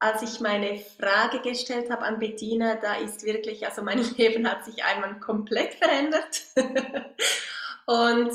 als 0.00 0.22
ich 0.22 0.40
meine 0.40 0.78
Frage 0.78 1.40
gestellt 1.40 1.90
habe 1.90 2.02
an 2.02 2.18
Bettina, 2.20 2.76
da 2.76 2.94
ist 2.94 3.24
wirklich, 3.24 3.66
also 3.66 3.82
mein 3.82 3.98
Leben 4.16 4.48
hat 4.48 4.64
sich 4.64 4.84
einmal 4.84 5.18
komplett 5.18 5.74
verändert. 5.74 6.42
und 7.86 8.30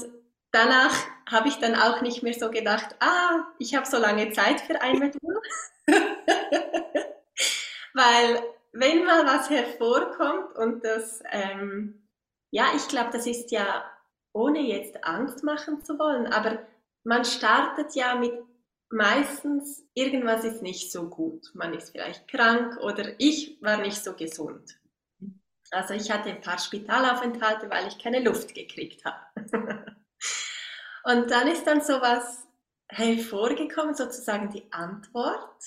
danach 0.51 0.93
habe 1.29 1.47
ich 1.47 1.55
dann 1.55 1.75
auch 1.75 2.01
nicht 2.01 2.21
mehr 2.21 2.33
so 2.33 2.51
gedacht, 2.51 2.95
ah, 2.99 3.45
ich 3.59 3.75
habe 3.75 3.85
so 3.85 3.97
lange 3.97 4.31
Zeit 4.31 4.59
für 4.61 4.81
ein 4.81 4.99
Modul. 4.99 5.41
Weil 7.93 8.43
wenn 8.73 9.05
mal 9.05 9.25
was 9.25 9.49
hervorkommt 9.49 10.55
und 10.55 10.83
das, 10.83 11.23
ähm, 11.31 12.02
ja, 12.53 12.67
ich 12.75 12.87
glaube, 12.87 13.09
das 13.11 13.25
ist 13.25 13.49
ja, 13.49 13.83
ohne 14.31 14.61
jetzt 14.61 15.03
Angst 15.03 15.43
machen 15.43 15.83
zu 15.83 15.97
wollen, 15.97 16.27
aber 16.27 16.59
man 17.03 17.25
startet 17.25 17.95
ja 17.95 18.13
mit 18.13 18.31
meistens 18.91 19.83
irgendwas 19.95 20.43
ist 20.43 20.61
nicht 20.61 20.91
so 20.91 21.09
gut. 21.09 21.49
Man 21.55 21.73
ist 21.73 21.89
vielleicht 21.89 22.27
krank 22.27 22.77
oder 22.77 23.19
ich 23.19 23.59
war 23.63 23.77
nicht 23.77 24.03
so 24.03 24.13
gesund. 24.13 24.79
Also 25.71 25.95
ich 25.95 26.11
hatte 26.11 26.29
ein 26.29 26.41
paar 26.41 26.59
Spitalaufenthalte, 26.59 27.71
weil 27.71 27.87
ich 27.87 27.97
keine 27.97 28.19
Luft 28.19 28.53
gekriegt 28.53 29.03
habe. 29.03 29.25
Und 31.05 31.31
dann 31.31 31.47
ist 31.47 31.65
dann 31.65 31.81
sowas 31.81 32.45
hervorgekommen, 32.87 33.95
sozusagen 33.95 34.51
die 34.51 34.71
Antwort. 34.71 35.63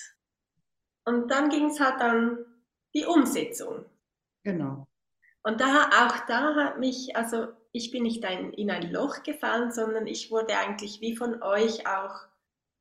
Und 1.04 1.32
dann 1.32 1.48
ging 1.48 1.66
es 1.66 1.80
halt 1.80 2.00
dann 2.00 2.38
die 2.94 3.04
Umsetzung. 3.04 3.86
Genau. 4.44 4.86
Und 5.46 5.60
da, 5.60 5.90
auch 6.04 6.26
da 6.26 6.56
hat 6.56 6.80
mich, 6.80 7.14
also 7.14 7.46
ich 7.70 7.92
bin 7.92 8.02
nicht 8.02 8.24
ein, 8.24 8.52
in 8.52 8.68
ein 8.68 8.90
Loch 8.90 9.22
gefallen, 9.22 9.70
sondern 9.70 10.08
ich 10.08 10.32
wurde 10.32 10.58
eigentlich 10.58 11.00
wie 11.00 11.14
von 11.14 11.40
euch 11.40 11.86
auch 11.86 12.16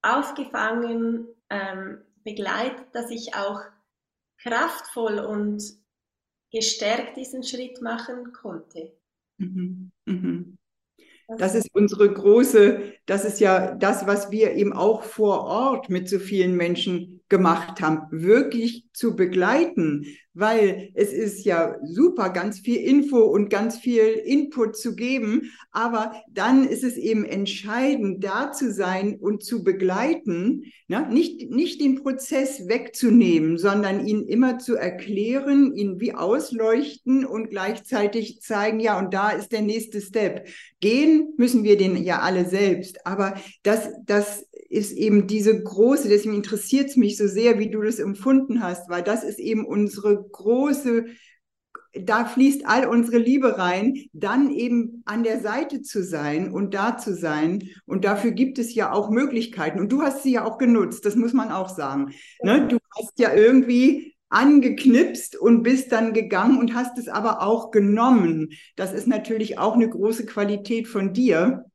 aufgefangen, 0.01 1.27
ähm, 1.51 2.01
begleitet, 2.23 2.87
dass 2.93 3.11
ich 3.11 3.35
auch 3.35 3.61
kraftvoll 4.41 5.19
und 5.19 5.61
gestärkt 6.51 7.17
diesen 7.17 7.43
Schritt 7.43 7.83
machen 7.83 8.33
konnte. 8.33 8.97
Mhm. 9.37 9.91
Mhm. 10.05 10.57
Das 11.37 11.53
ist 11.53 11.69
unsere 11.71 12.11
große, 12.11 12.93
das 13.05 13.25
ist 13.25 13.39
ja 13.39 13.75
das, 13.75 14.07
was 14.07 14.31
wir 14.31 14.53
eben 14.53 14.73
auch 14.73 15.03
vor 15.03 15.43
Ort 15.43 15.89
mit 15.89 16.09
so 16.09 16.17
vielen 16.17 16.55
Menschen 16.55 17.21
gemacht 17.29 17.79
haben, 17.81 18.07
wirklich 18.09 18.87
zu 18.91 19.15
begleiten, 19.15 20.17
weil 20.35 20.91
es 20.93 21.13
ist 21.13 21.45
ja 21.45 21.77
super, 21.83 22.29
ganz 22.29 22.59
viel 22.59 22.77
Info 22.77 23.19
und 23.19 23.49
ganz 23.49 23.77
viel 23.77 24.03
Input 24.03 24.77
zu 24.77 24.95
geben, 24.95 25.53
aber 25.71 26.21
dann 26.29 26.67
ist 26.67 26.83
es 26.83 26.97
eben 26.97 27.25
entscheidend, 27.25 28.23
da 28.23 28.51
zu 28.51 28.71
sein 28.71 29.15
und 29.19 29.43
zu 29.43 29.63
begleiten, 29.63 30.65
ne? 30.87 31.07
nicht, 31.09 31.49
nicht 31.49 31.81
den 31.81 32.03
Prozess 32.03 32.67
wegzunehmen, 32.67 33.57
sondern 33.57 34.05
ihn 34.05 34.27
immer 34.27 34.59
zu 34.59 34.75
erklären, 34.75 35.73
ihn 35.73 35.99
wie 35.99 36.13
ausleuchten 36.13 37.25
und 37.25 37.49
gleichzeitig 37.49 38.41
zeigen, 38.41 38.79
ja, 38.79 38.99
und 38.99 39.13
da 39.13 39.31
ist 39.31 39.51
der 39.51 39.61
nächste 39.61 40.01
Step. 40.01 40.47
Gehen 40.81 41.33
müssen 41.37 41.63
wir 41.63 41.77
den 41.77 42.03
ja 42.03 42.19
alle 42.19 42.45
selbst, 42.45 43.05
aber 43.05 43.35
das, 43.63 43.89
das 44.05 44.45
ist 44.69 44.91
eben 44.91 45.27
diese 45.27 45.61
große, 45.63 46.09
deswegen 46.09 46.35
interessiert 46.35 46.89
es 46.89 46.95
mich 46.95 47.17
so 47.17 47.27
sehr, 47.27 47.59
wie 47.59 47.69
du 47.69 47.81
das 47.81 47.99
empfunden 47.99 48.61
hast, 48.61 48.89
weil 48.89 49.03
das 49.03 49.23
ist 49.23 49.39
eben 49.39 49.65
unsere 49.65 50.23
große, 50.23 51.05
da 51.93 52.25
fließt 52.25 52.65
all 52.65 52.87
unsere 52.87 53.17
Liebe 53.17 53.57
rein, 53.57 53.95
dann 54.11 54.51
eben 54.51 55.01
an 55.05 55.23
der 55.23 55.39
Seite 55.39 55.81
zu 55.81 56.03
sein 56.03 56.51
und 56.51 56.73
da 56.73 56.97
zu 56.97 57.15
sein. 57.15 57.69
Und 57.85 58.03
dafür 58.03 58.31
gibt 58.31 58.59
es 58.59 58.75
ja 58.75 58.91
auch 58.91 59.09
Möglichkeiten. 59.09 59.79
Und 59.79 59.91
du 59.91 60.01
hast 60.01 60.23
sie 60.23 60.33
ja 60.33 60.45
auch 60.45 60.57
genutzt, 60.57 61.05
das 61.05 61.15
muss 61.15 61.33
man 61.33 61.51
auch 61.51 61.69
sagen. 61.69 62.13
Ne? 62.43 62.67
Du 62.67 62.77
hast 62.97 63.17
ja 63.17 63.33
irgendwie 63.33 64.13
angeknipst 64.29 65.37
und 65.37 65.63
bist 65.63 65.91
dann 65.91 66.13
gegangen 66.13 66.57
und 66.57 66.73
hast 66.73 66.97
es 66.97 67.07
aber 67.07 67.41
auch 67.41 67.71
genommen. 67.71 68.49
Das 68.75 68.91
ist 68.91 69.07
natürlich 69.07 69.57
auch 69.57 69.75
eine 69.75 69.87
große 69.87 70.25
Qualität 70.25 70.87
von 70.87 71.13
dir. 71.13 71.65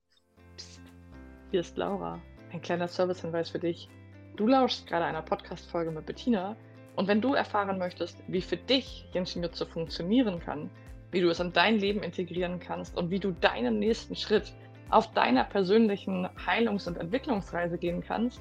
Hier 1.50 1.60
ist 1.60 1.76
Laura. 1.76 2.20
Ein 2.52 2.62
kleiner 2.62 2.88
Servicehinweis 2.88 3.50
für 3.50 3.60
dich. 3.60 3.88
Du 4.36 4.46
lauschst 4.46 4.86
gerade 4.86 5.04
einer 5.04 5.22
Podcast-Folge 5.22 5.90
mit 5.90 6.06
Bettina 6.06 6.56
und 6.96 7.08
wenn 7.08 7.20
du 7.20 7.34
erfahren 7.34 7.78
möchtest, 7.78 8.22
wie 8.26 8.42
für 8.42 8.56
dich 8.56 9.06
Genshin 9.12 9.42
Jutsu 9.42 9.66
funktionieren 9.66 10.40
kann, 10.40 10.70
wie 11.12 11.20
du 11.20 11.28
es 11.28 11.40
in 11.40 11.52
dein 11.52 11.78
Leben 11.78 12.02
integrieren 12.02 12.58
kannst 12.58 12.96
und 12.96 13.10
wie 13.10 13.20
du 13.20 13.32
deinen 13.32 13.78
nächsten 13.78 14.16
Schritt 14.16 14.54
auf 14.90 15.12
deiner 15.12 15.44
persönlichen 15.44 16.28
Heilungs- 16.46 16.88
und 16.88 16.96
Entwicklungsreise 16.98 17.78
gehen 17.78 18.02
kannst, 18.02 18.40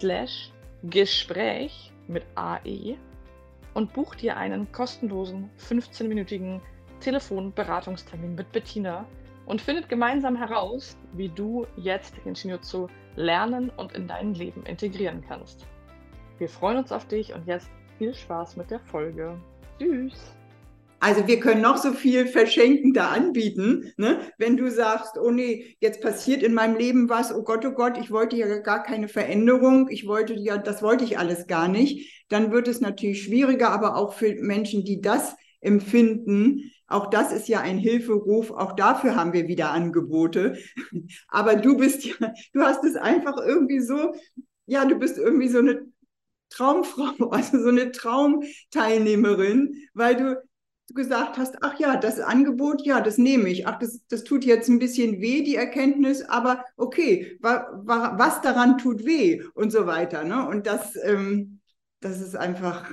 slash 0.00 0.50
Gespräch 0.82 1.92
mit 2.08 2.24
AE 2.34 2.96
und 3.76 3.92
buch 3.92 4.14
dir 4.14 4.38
einen 4.38 4.72
kostenlosen 4.72 5.50
15-minütigen 5.58 6.62
Telefonberatungstermin 7.00 8.34
mit 8.34 8.50
Bettina 8.50 9.04
und 9.44 9.60
findet 9.60 9.90
gemeinsam 9.90 10.34
heraus, 10.34 10.96
wie 11.12 11.28
du 11.28 11.66
jetzt 11.76 12.14
Shinjutsu 12.34 12.88
lernen 13.16 13.68
und 13.76 13.92
in 13.92 14.08
dein 14.08 14.32
Leben 14.32 14.64
integrieren 14.64 15.22
kannst. 15.28 15.66
Wir 16.38 16.48
freuen 16.48 16.78
uns 16.78 16.90
auf 16.90 17.06
dich 17.06 17.34
und 17.34 17.46
jetzt 17.46 17.68
viel 17.98 18.14
Spaß 18.14 18.56
mit 18.56 18.70
der 18.70 18.80
Folge. 18.80 19.38
Tschüss! 19.78 20.35
Also 21.06 21.28
wir 21.28 21.38
können 21.38 21.60
noch 21.60 21.76
so 21.76 21.92
viel 21.92 22.26
verschenken 22.26 22.92
da 22.92 23.10
anbieten. 23.10 23.92
Ne? 23.96 24.18
Wenn 24.38 24.56
du 24.56 24.68
sagst, 24.72 25.16
oh 25.16 25.30
nee, 25.30 25.76
jetzt 25.78 26.00
passiert 26.00 26.42
in 26.42 26.52
meinem 26.52 26.76
Leben 26.76 27.08
was, 27.08 27.32
oh 27.32 27.44
Gott, 27.44 27.64
oh 27.64 27.70
Gott, 27.70 27.96
ich 27.96 28.10
wollte 28.10 28.34
ja 28.34 28.58
gar 28.58 28.82
keine 28.82 29.06
Veränderung, 29.06 29.88
ich 29.88 30.08
wollte 30.08 30.34
ja, 30.34 30.58
das 30.58 30.82
wollte 30.82 31.04
ich 31.04 31.16
alles 31.16 31.46
gar 31.46 31.68
nicht, 31.68 32.24
dann 32.28 32.50
wird 32.50 32.66
es 32.66 32.80
natürlich 32.80 33.22
schwieriger, 33.22 33.70
aber 33.70 33.94
auch 33.96 34.14
für 34.14 34.34
Menschen, 34.34 34.84
die 34.84 35.00
das 35.00 35.36
empfinden, 35.60 36.72
auch 36.88 37.08
das 37.08 37.30
ist 37.30 37.46
ja 37.46 37.60
ein 37.60 37.78
Hilferuf, 37.78 38.50
auch 38.50 38.72
dafür 38.72 39.14
haben 39.14 39.32
wir 39.32 39.46
wieder 39.46 39.70
Angebote. 39.70 40.58
Aber 41.28 41.54
du 41.54 41.76
bist 41.76 42.04
ja, 42.04 42.14
du 42.52 42.62
hast 42.62 42.82
es 42.82 42.96
einfach 42.96 43.36
irgendwie 43.38 43.78
so, 43.78 44.12
ja, 44.66 44.84
du 44.84 44.96
bist 44.96 45.18
irgendwie 45.18 45.48
so 45.48 45.58
eine 45.58 45.86
Traumfrau, 46.48 47.28
also 47.30 47.60
so 47.62 47.68
eine 47.68 47.92
Traumteilnehmerin, 47.92 49.72
weil 49.94 50.16
du 50.16 50.34
du 50.34 50.42
gesagt 50.94 51.36
hast, 51.38 51.62
ach 51.62 51.78
ja, 51.78 51.96
das 51.96 52.20
Angebot, 52.20 52.84
ja, 52.86 53.00
das 53.00 53.18
nehme 53.18 53.48
ich. 53.48 53.66
Ach, 53.66 53.78
das, 53.78 54.00
das 54.08 54.24
tut 54.24 54.44
jetzt 54.44 54.68
ein 54.68 54.78
bisschen 54.78 55.20
weh, 55.20 55.42
die 55.42 55.56
Erkenntnis, 55.56 56.22
aber 56.22 56.64
okay, 56.76 57.36
wa, 57.40 57.66
wa, 57.84 58.14
was 58.18 58.40
daran 58.40 58.78
tut 58.78 59.04
weh 59.04 59.42
und 59.54 59.70
so 59.70 59.86
weiter. 59.86 60.24
Ne? 60.24 60.46
Und 60.46 60.66
das, 60.66 60.96
ähm, 61.02 61.60
das 62.00 62.20
ist 62.20 62.36
einfach, 62.36 62.92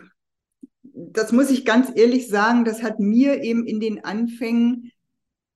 das 0.84 1.32
muss 1.32 1.52
ich 1.52 1.66
ganz 1.66 1.92
ehrlich 1.94 2.28
sagen, 2.28 2.66
das 2.66 2.82
hat 2.82 3.00
mir 3.00 3.44
eben 3.44 3.66
in 3.66 3.80
den 3.80 4.04
Anfängen 4.04 4.92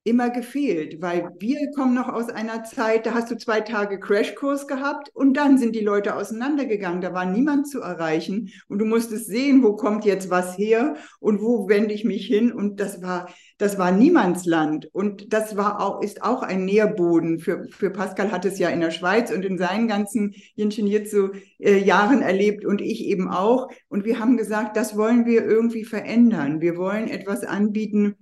immer 0.08 0.30
gefehlt, 0.30 1.00
weil 1.02 1.30
wir 1.38 1.70
kommen 1.76 1.94
noch 1.94 2.08
aus 2.08 2.28
einer 2.30 2.64
Zeit, 2.64 3.06
da 3.06 3.14
hast 3.14 3.30
du 3.30 3.36
zwei 3.36 3.60
Tage 3.60 4.00
Crashkurs 4.00 4.66
gehabt 4.66 5.10
und 5.14 5.36
dann 5.36 5.58
sind 5.58 5.76
die 5.76 5.84
Leute 5.84 6.16
auseinandergegangen. 6.16 7.00
Da 7.00 7.12
war 7.12 7.26
niemand 7.26 7.68
zu 7.68 7.80
erreichen 7.80 8.50
und 8.68 8.78
du 8.78 8.84
musstest 8.84 9.26
sehen, 9.26 9.62
wo 9.62 9.76
kommt 9.76 10.04
jetzt 10.04 10.30
was 10.30 10.56
her 10.56 10.96
und 11.20 11.40
wo 11.40 11.68
wende 11.68 11.94
ich 11.94 12.04
mich 12.04 12.26
hin 12.26 12.52
und 12.52 12.80
das 12.80 13.02
war 13.02 13.28
das 13.58 13.76
war 13.76 13.90
Niemandsland 13.90 14.88
und 14.92 15.32
das 15.32 15.56
war 15.56 15.80
auch 15.80 16.00
ist 16.02 16.22
auch 16.22 16.42
ein 16.42 16.64
Nährboden 16.64 17.40
für 17.40 17.66
für 17.70 17.90
Pascal 17.90 18.30
hat 18.30 18.44
es 18.44 18.58
ja 18.58 18.68
in 18.68 18.80
der 18.80 18.92
Schweiz 18.92 19.32
und 19.32 19.44
in 19.44 19.58
seinen 19.58 19.88
ganzen 19.88 20.34
Ingenieur 20.54 21.32
äh, 21.58 21.78
Jahren 21.78 22.22
erlebt 22.22 22.64
und 22.64 22.80
ich 22.80 23.04
eben 23.04 23.28
auch 23.28 23.68
und 23.88 24.04
wir 24.04 24.20
haben 24.20 24.36
gesagt, 24.36 24.76
das 24.76 24.96
wollen 24.96 25.26
wir 25.26 25.44
irgendwie 25.44 25.84
verändern. 25.84 26.60
Wir 26.60 26.76
wollen 26.76 27.08
etwas 27.08 27.44
anbieten, 27.44 28.16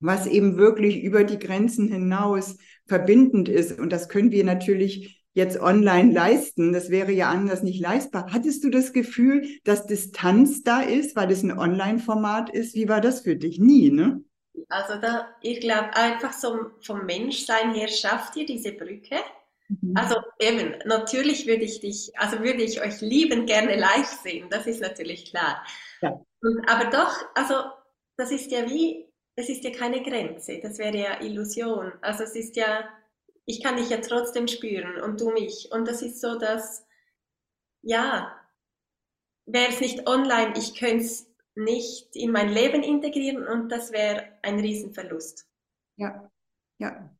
was 0.00 0.26
eben 0.26 0.56
wirklich 0.56 1.02
über 1.02 1.24
die 1.24 1.38
Grenzen 1.38 1.88
hinaus 1.88 2.56
verbindend 2.86 3.48
ist. 3.48 3.78
Und 3.78 3.92
das 3.92 4.08
können 4.08 4.30
wir 4.30 4.44
natürlich 4.44 5.24
jetzt 5.32 5.60
online 5.60 6.12
leisten. 6.12 6.72
Das 6.72 6.90
wäre 6.90 7.12
ja 7.12 7.28
anders 7.28 7.62
nicht 7.62 7.80
leistbar. 7.80 8.32
Hattest 8.32 8.64
du 8.64 8.70
das 8.70 8.92
Gefühl, 8.92 9.46
dass 9.64 9.86
Distanz 9.86 10.62
da 10.62 10.80
ist, 10.80 11.14
weil 11.14 11.30
es 11.30 11.42
ein 11.42 11.56
Online-Format 11.56 12.50
ist? 12.50 12.74
Wie 12.74 12.88
war 12.88 13.00
das 13.00 13.20
für 13.20 13.36
dich? 13.36 13.58
Nie, 13.58 13.90
ne? 13.90 14.22
Also 14.68 14.98
da, 15.00 15.28
ich 15.42 15.60
glaube 15.60 15.94
einfach 15.94 16.32
so 16.32 16.70
vom 16.80 17.04
Menschsein 17.04 17.74
her 17.74 17.88
schafft 17.88 18.36
ihr 18.36 18.46
diese 18.46 18.72
Brücke. 18.72 19.16
Mhm. 19.68 19.92
Also 19.94 20.16
eben, 20.40 20.74
natürlich 20.86 21.46
würde 21.46 21.64
ich 21.64 21.80
dich, 21.80 22.12
also 22.16 22.40
würde 22.40 22.62
ich 22.62 22.80
euch 22.80 23.00
lieben 23.00 23.46
gerne 23.46 23.76
live 23.76 24.18
sehen, 24.22 24.48
das 24.50 24.66
ist 24.66 24.80
natürlich 24.80 25.30
klar. 25.30 25.62
Ja. 26.00 26.20
Und, 26.40 26.68
aber 26.68 26.90
doch, 26.90 27.14
also 27.34 27.54
das 28.16 28.30
ist 28.30 28.50
ja 28.50 28.68
wie 28.70 29.05
es 29.36 29.50
ist 29.50 29.64
ja 29.64 29.70
keine 29.70 30.02
Grenze, 30.02 30.58
das 30.60 30.78
wäre 30.78 30.96
ja 30.96 31.20
Illusion. 31.20 31.92
Also 32.00 32.24
es 32.24 32.34
ist 32.34 32.56
ja, 32.56 32.88
ich 33.44 33.62
kann 33.62 33.76
dich 33.76 33.90
ja 33.90 33.98
trotzdem 33.98 34.48
spüren 34.48 35.00
und 35.02 35.20
du 35.20 35.30
mich. 35.30 35.68
Und 35.70 35.86
das 35.86 36.02
ist 36.02 36.20
so, 36.20 36.38
dass, 36.38 36.86
ja, 37.82 38.34
wäre 39.44 39.68
es 39.68 39.80
nicht 39.80 40.08
online, 40.08 40.54
ich 40.56 40.74
könnte 40.74 41.04
es 41.04 41.30
nicht 41.54 42.16
in 42.16 42.32
mein 42.32 42.48
Leben 42.48 42.82
integrieren 42.82 43.46
und 43.46 43.70
das 43.70 43.92
wäre 43.92 44.24
ein 44.42 44.58
Riesenverlust. 44.58 45.46
Ja, 45.96 46.30
ja. 46.78 47.14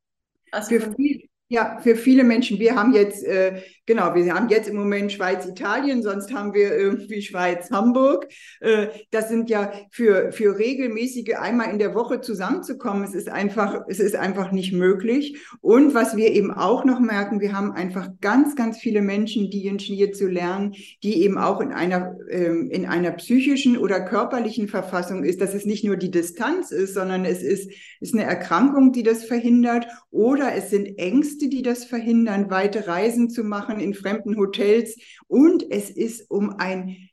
Also 0.50 0.78
für, 0.78 0.94
viel, 0.94 1.28
ja, 1.48 1.78
für 1.80 1.96
viele 1.96 2.24
Menschen. 2.24 2.58
Wir 2.58 2.74
haben 2.74 2.94
jetzt, 2.94 3.24
äh, 3.24 3.62
genau, 3.86 4.14
wir 4.14 4.34
haben 4.34 4.48
jetzt 4.48 4.68
im 4.68 4.76
Moment 4.76 5.12
Schweiz, 5.12 5.46
Italien, 5.46 6.02
sonst 6.02 6.32
haben 6.34 6.52
wir 6.52 6.76
irgendwie 6.76 7.22
Schweiz, 7.22 7.70
Hamburg. 7.70 8.28
Äh, 8.60 8.88
das 9.10 9.28
sind 9.28 9.48
ja 9.48 9.72
für, 9.90 10.32
für 10.32 10.58
regelmäßige 10.58 11.36
einmal 11.38 11.70
in 11.70 11.78
der 11.78 11.94
Woche 11.94 12.20
zusammenzukommen. 12.20 13.04
Es 13.04 13.14
ist 13.14 13.30
einfach, 13.30 13.82
es 13.88 14.00
ist 14.00 14.16
einfach 14.16 14.52
nicht 14.52 14.72
möglich. 14.72 15.38
Und 15.60 15.94
was 15.94 16.16
wir 16.16 16.32
eben 16.32 16.52
auch 16.52 16.84
noch 16.84 17.00
merken, 17.00 17.40
wir 17.40 17.52
haben 17.52 17.72
einfach 17.72 18.08
ganz, 18.20 18.56
ganz 18.56 18.78
viele 18.78 19.02
Menschen, 19.02 19.50
die 19.50 19.66
Ingenieur 19.66 20.12
zu 20.12 20.26
lernen, 20.26 20.74
die 21.02 21.22
eben 21.22 21.38
auch 21.38 21.60
in 21.60 21.72
einer, 21.72 22.16
ähm, 22.28 22.68
in 22.70 22.86
einer 22.86 23.12
psychischen 23.12 23.78
oder 23.78 24.00
körperlichen 24.00 24.68
Verfassung 24.68 25.24
ist, 25.24 25.40
dass 25.40 25.54
es 25.54 25.64
nicht 25.64 25.84
nur 25.84 25.96
die 25.96 26.10
Distanz 26.10 26.72
ist, 26.72 26.94
sondern 26.94 27.24
es 27.24 27.42
ist, 27.42 27.70
ist 28.00 28.14
eine 28.14 28.24
Erkrankung, 28.24 28.92
die 28.92 29.02
das 29.02 29.24
verhindert 29.24 29.86
oder 30.10 30.54
es 30.54 30.70
sind 30.70 30.98
Ängste, 30.98 31.48
die 31.48 31.62
das 31.62 31.84
verhindern, 31.84 32.50
weite 32.50 32.88
Reisen 32.88 33.30
zu 33.30 33.44
machen 33.44 33.75
in 33.80 33.94
fremden 33.94 34.36
Hotels. 34.36 34.96
Und 35.26 35.70
es 35.70 35.90
ist 35.90 36.30
um 36.30 36.50
ein 36.58 37.08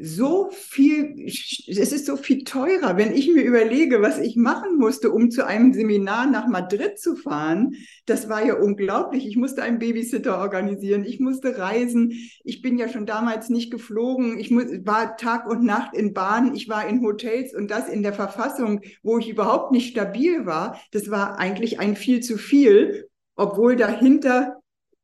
so 0.00 0.48
viel, 0.52 1.26
es 1.26 1.92
ist 1.92 2.06
so 2.06 2.16
viel 2.16 2.44
teurer, 2.44 2.96
wenn 2.96 3.12
ich 3.12 3.26
mir 3.34 3.42
überlege, 3.42 4.00
was 4.00 4.18
ich 4.18 4.36
machen 4.36 4.78
musste, 4.78 5.10
um 5.10 5.32
zu 5.32 5.44
einem 5.44 5.72
Seminar 5.72 6.30
nach 6.30 6.46
Madrid 6.46 7.00
zu 7.00 7.16
fahren. 7.16 7.74
Das 8.06 8.28
war 8.28 8.46
ja 8.46 8.54
unglaublich. 8.54 9.26
Ich 9.26 9.36
musste 9.36 9.62
einen 9.62 9.80
Babysitter 9.80 10.38
organisieren. 10.38 11.04
Ich 11.04 11.18
musste 11.18 11.58
reisen. 11.58 12.12
Ich 12.44 12.62
bin 12.62 12.78
ja 12.78 12.88
schon 12.88 13.06
damals 13.06 13.48
nicht 13.48 13.72
geflogen. 13.72 14.38
Ich 14.38 14.52
war 14.52 15.16
Tag 15.16 15.48
und 15.50 15.64
Nacht 15.64 15.96
in 15.96 16.14
Bahnen. 16.14 16.54
Ich 16.54 16.68
war 16.68 16.86
in 16.88 17.02
Hotels 17.02 17.52
und 17.52 17.68
das 17.68 17.88
in 17.88 18.04
der 18.04 18.12
Verfassung, 18.12 18.82
wo 19.02 19.18
ich 19.18 19.28
überhaupt 19.28 19.72
nicht 19.72 19.90
stabil 19.90 20.46
war. 20.46 20.80
Das 20.92 21.10
war 21.10 21.40
eigentlich 21.40 21.80
ein 21.80 21.96
viel 21.96 22.20
zu 22.20 22.38
viel 22.38 23.08
obwohl 23.38 23.76
dahinter, 23.76 24.57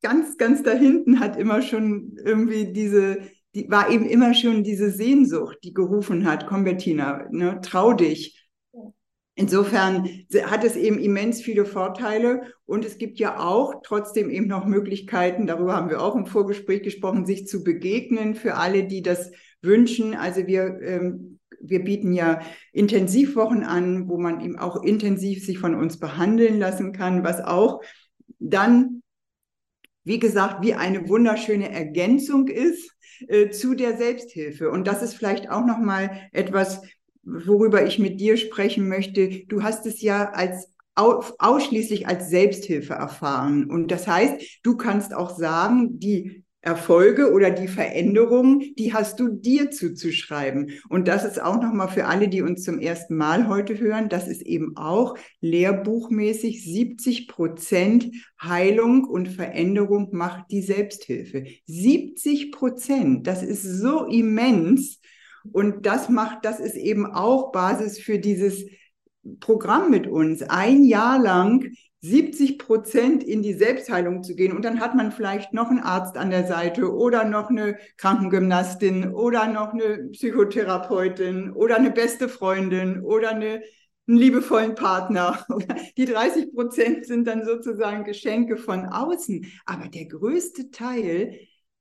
ganz, 0.04 0.36
ganz 0.36 0.62
dahinten 0.62 1.18
hat 1.18 1.38
immer 1.38 1.62
schon 1.62 2.18
irgendwie 2.22 2.74
diese, 2.74 3.22
die 3.54 3.70
war 3.70 3.90
eben 3.90 4.04
immer 4.04 4.34
schon 4.34 4.62
diese 4.62 4.90
Sehnsucht, 4.90 5.56
die 5.64 5.72
gerufen 5.72 6.26
hat, 6.26 6.46
komm 6.46 6.64
Bettina, 6.64 7.26
ne, 7.30 7.58
trau 7.62 7.94
dich. 7.94 8.38
Insofern 9.34 10.06
hat 10.44 10.62
es 10.62 10.76
eben 10.76 10.98
immens 10.98 11.40
viele 11.40 11.64
Vorteile 11.64 12.42
und 12.66 12.84
es 12.84 12.98
gibt 12.98 13.18
ja 13.18 13.38
auch 13.38 13.80
trotzdem 13.82 14.28
eben 14.28 14.46
noch 14.46 14.66
Möglichkeiten, 14.66 15.46
darüber 15.46 15.74
haben 15.74 15.88
wir 15.88 16.02
auch 16.02 16.14
im 16.14 16.26
Vorgespräch 16.26 16.82
gesprochen, 16.82 17.24
sich 17.24 17.46
zu 17.46 17.64
begegnen 17.64 18.34
für 18.34 18.56
alle, 18.56 18.86
die 18.86 19.00
das 19.00 19.32
wünschen. 19.62 20.14
Also 20.14 20.46
wir, 20.46 20.80
ähm, 20.82 21.40
wir 21.60 21.82
bieten 21.82 22.12
ja 22.12 22.40
Intensivwochen 22.72 23.64
an, 23.64 24.06
wo 24.06 24.18
man 24.18 24.42
eben 24.42 24.58
auch 24.58 24.82
intensiv 24.82 25.46
sich 25.46 25.58
von 25.58 25.74
uns 25.74 25.98
behandeln 25.98 26.58
lassen 26.58 26.92
kann, 26.92 27.24
was 27.24 27.40
auch 27.40 27.80
dann, 28.38 29.00
wie 30.04 30.18
gesagt, 30.18 30.62
wie 30.62 30.74
eine 30.74 31.08
wunderschöne 31.08 31.70
Ergänzung 31.70 32.48
ist 32.48 32.90
äh, 33.28 33.50
zu 33.50 33.74
der 33.74 33.96
Selbsthilfe. 33.96 34.70
Und 34.70 34.86
das 34.86 35.02
ist 35.02 35.14
vielleicht 35.14 35.50
auch 35.50 35.64
noch 35.64 35.78
mal 35.78 36.28
etwas, 36.32 36.82
worüber 37.22 37.86
ich 37.86 37.98
mit 37.98 38.20
dir 38.20 38.36
sprechen 38.36 38.88
möchte. 38.88 39.44
Du 39.46 39.62
hast 39.62 39.86
es 39.86 40.02
ja 40.02 40.30
als 40.30 40.68
ausschließlich 40.96 42.06
als 42.06 42.28
Selbsthilfe 42.30 42.94
erfahren. 42.94 43.68
Und 43.68 43.90
das 43.90 44.06
heißt, 44.06 44.60
du 44.62 44.76
kannst 44.76 45.12
auch 45.12 45.36
sagen, 45.36 45.98
die 45.98 46.43
Erfolge 46.64 47.30
oder 47.32 47.50
die 47.50 47.68
Veränderungen, 47.68 48.74
die 48.78 48.94
hast 48.94 49.20
du 49.20 49.28
dir 49.28 49.70
zuzuschreiben. 49.70 50.70
Und 50.88 51.08
das 51.08 51.24
ist 51.24 51.40
auch 51.40 51.60
nochmal 51.60 51.88
für 51.88 52.06
alle, 52.06 52.28
die 52.28 52.40
uns 52.40 52.62
zum 52.62 52.78
ersten 52.78 53.16
Mal 53.16 53.48
heute 53.48 53.78
hören, 53.78 54.08
das 54.08 54.26
ist 54.28 54.40
eben 54.40 54.74
auch 54.76 55.16
lehrbuchmäßig 55.42 56.64
70 56.64 57.28
Prozent 57.28 58.10
Heilung 58.42 59.04
und 59.04 59.28
Veränderung 59.28 60.08
macht 60.12 60.50
die 60.50 60.62
Selbsthilfe. 60.62 61.44
70 61.66 62.50
Prozent, 62.50 63.26
das 63.26 63.42
ist 63.42 63.62
so 63.62 64.06
immens. 64.06 65.00
Und 65.52 65.84
das 65.84 66.08
macht, 66.08 66.46
das 66.46 66.60
ist 66.60 66.76
eben 66.76 67.04
auch 67.04 67.52
Basis 67.52 67.98
für 67.98 68.18
dieses 68.18 68.64
Programm 69.40 69.90
mit 69.90 70.06
uns. 70.06 70.42
Ein 70.42 70.84
Jahr 70.84 71.18
lang 71.18 71.66
70 72.04 72.58
Prozent 72.58 73.24
in 73.24 73.40
die 73.40 73.54
Selbstheilung 73.54 74.22
zu 74.22 74.34
gehen. 74.34 74.52
Und 74.52 74.62
dann 74.62 74.78
hat 74.80 74.94
man 74.94 75.10
vielleicht 75.10 75.54
noch 75.54 75.70
einen 75.70 75.80
Arzt 75.80 76.18
an 76.18 76.28
der 76.28 76.46
Seite 76.46 76.94
oder 76.94 77.24
noch 77.24 77.48
eine 77.48 77.78
Krankengymnastin 77.96 79.14
oder 79.14 79.46
noch 79.46 79.72
eine 79.72 80.10
Psychotherapeutin 80.12 81.50
oder 81.52 81.76
eine 81.76 81.90
beste 81.90 82.28
Freundin 82.28 83.00
oder 83.00 83.30
eine, 83.30 83.62
einen 84.06 84.18
liebevollen 84.18 84.74
Partner. 84.74 85.46
Die 85.96 86.04
30 86.04 86.52
Prozent 86.52 87.06
sind 87.06 87.26
dann 87.26 87.46
sozusagen 87.46 88.04
Geschenke 88.04 88.58
von 88.58 88.84
außen. 88.84 89.46
Aber 89.64 89.88
der 89.88 90.04
größte 90.04 90.70
Teil, 90.70 91.38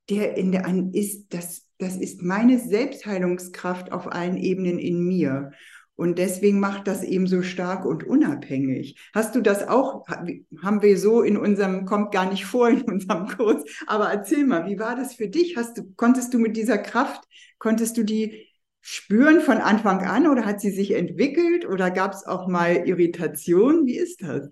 der 0.08 0.38
in 0.38 0.52
der 0.52 0.64
ist, 0.94 1.34
das, 1.34 1.66
das 1.76 1.96
ist 1.96 2.22
meine 2.22 2.58
Selbstheilungskraft 2.58 3.92
auf 3.92 4.10
allen 4.10 4.38
Ebenen 4.38 4.78
in 4.78 5.04
mir. 5.04 5.50
Und 5.96 6.18
deswegen 6.18 6.58
macht 6.58 6.88
das 6.88 7.04
eben 7.04 7.26
so 7.26 7.42
stark 7.42 7.84
und 7.84 8.04
unabhängig. 8.04 8.98
Hast 9.14 9.36
du 9.36 9.40
das 9.40 9.68
auch, 9.68 10.06
haben 10.08 10.82
wir 10.82 10.98
so 10.98 11.22
in 11.22 11.36
unserem, 11.36 11.84
kommt 11.84 12.12
gar 12.12 12.28
nicht 12.28 12.44
vor 12.44 12.68
in 12.68 12.82
unserem 12.82 13.28
Kurs, 13.36 13.62
aber 13.86 14.10
erzähl 14.10 14.44
mal, 14.44 14.66
wie 14.66 14.78
war 14.78 14.96
das 14.96 15.14
für 15.14 15.28
dich? 15.28 15.56
Hast 15.56 15.78
du, 15.78 15.92
konntest 15.96 16.34
du 16.34 16.38
mit 16.38 16.56
dieser 16.56 16.78
Kraft, 16.78 17.22
konntest 17.58 17.96
du 17.96 18.02
die 18.02 18.48
spüren 18.80 19.40
von 19.40 19.58
Anfang 19.58 20.04
an 20.04 20.26
oder 20.26 20.44
hat 20.44 20.60
sie 20.60 20.70
sich 20.70 20.90
entwickelt 20.90 21.64
oder 21.64 21.90
gab 21.90 22.12
es 22.12 22.26
auch 22.26 22.48
mal 22.48 22.86
Irritation? 22.86 23.86
Wie 23.86 23.96
ist 23.96 24.20
das? 24.20 24.50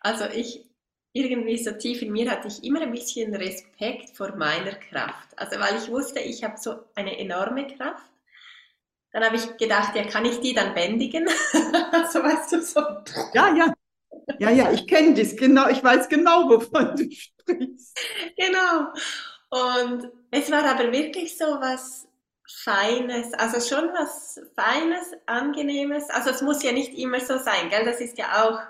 Also 0.00 0.24
ich, 0.34 0.64
irgendwie 1.12 1.56
so 1.56 1.70
tief 1.72 2.02
in 2.02 2.12
mir 2.12 2.30
hatte 2.30 2.48
ich 2.48 2.62
immer 2.64 2.82
ein 2.82 2.92
bisschen 2.92 3.34
Respekt 3.34 4.10
vor 4.16 4.36
meiner 4.36 4.74
Kraft. 4.74 5.28
Also 5.36 5.58
weil 5.58 5.76
ich 5.76 5.88
wusste, 5.88 6.20
ich 6.20 6.44
habe 6.44 6.56
so 6.58 6.74
eine 6.94 7.18
enorme 7.18 7.66
Kraft 7.68 8.04
dann 9.12 9.24
habe 9.24 9.36
ich 9.36 9.56
gedacht, 9.56 9.96
ja, 9.96 10.04
kann 10.04 10.24
ich 10.24 10.40
die 10.40 10.54
dann 10.54 10.74
bändigen? 10.74 11.28
so 12.12 12.22
weißt 12.22 12.52
du 12.52 12.62
so. 12.62 12.80
Ja, 13.34 13.54
ja. 13.54 13.72
Ja, 14.38 14.50
ja, 14.50 14.70
ich 14.70 14.86
kenne 14.86 15.14
das 15.14 15.34
genau, 15.36 15.68
ich 15.68 15.82
weiß 15.82 16.08
genau, 16.08 16.48
wovon 16.48 16.94
du 16.96 17.10
sprichst. 17.10 17.98
Genau. 18.36 18.92
Und 19.50 20.10
es 20.30 20.50
war 20.50 20.64
aber 20.64 20.92
wirklich 20.92 21.36
so 21.36 21.46
was 21.46 22.06
Feines, 22.46 23.32
also 23.34 23.60
schon 23.60 23.88
was 23.92 24.40
Feines, 24.54 25.12
Angenehmes. 25.26 26.10
Also 26.10 26.30
es 26.30 26.42
muss 26.42 26.62
ja 26.62 26.72
nicht 26.72 26.94
immer 26.94 27.20
so 27.20 27.38
sein, 27.38 27.70
gell? 27.70 27.84
Das 27.84 28.00
ist 28.00 28.18
ja 28.18 28.44
auch, 28.44 28.60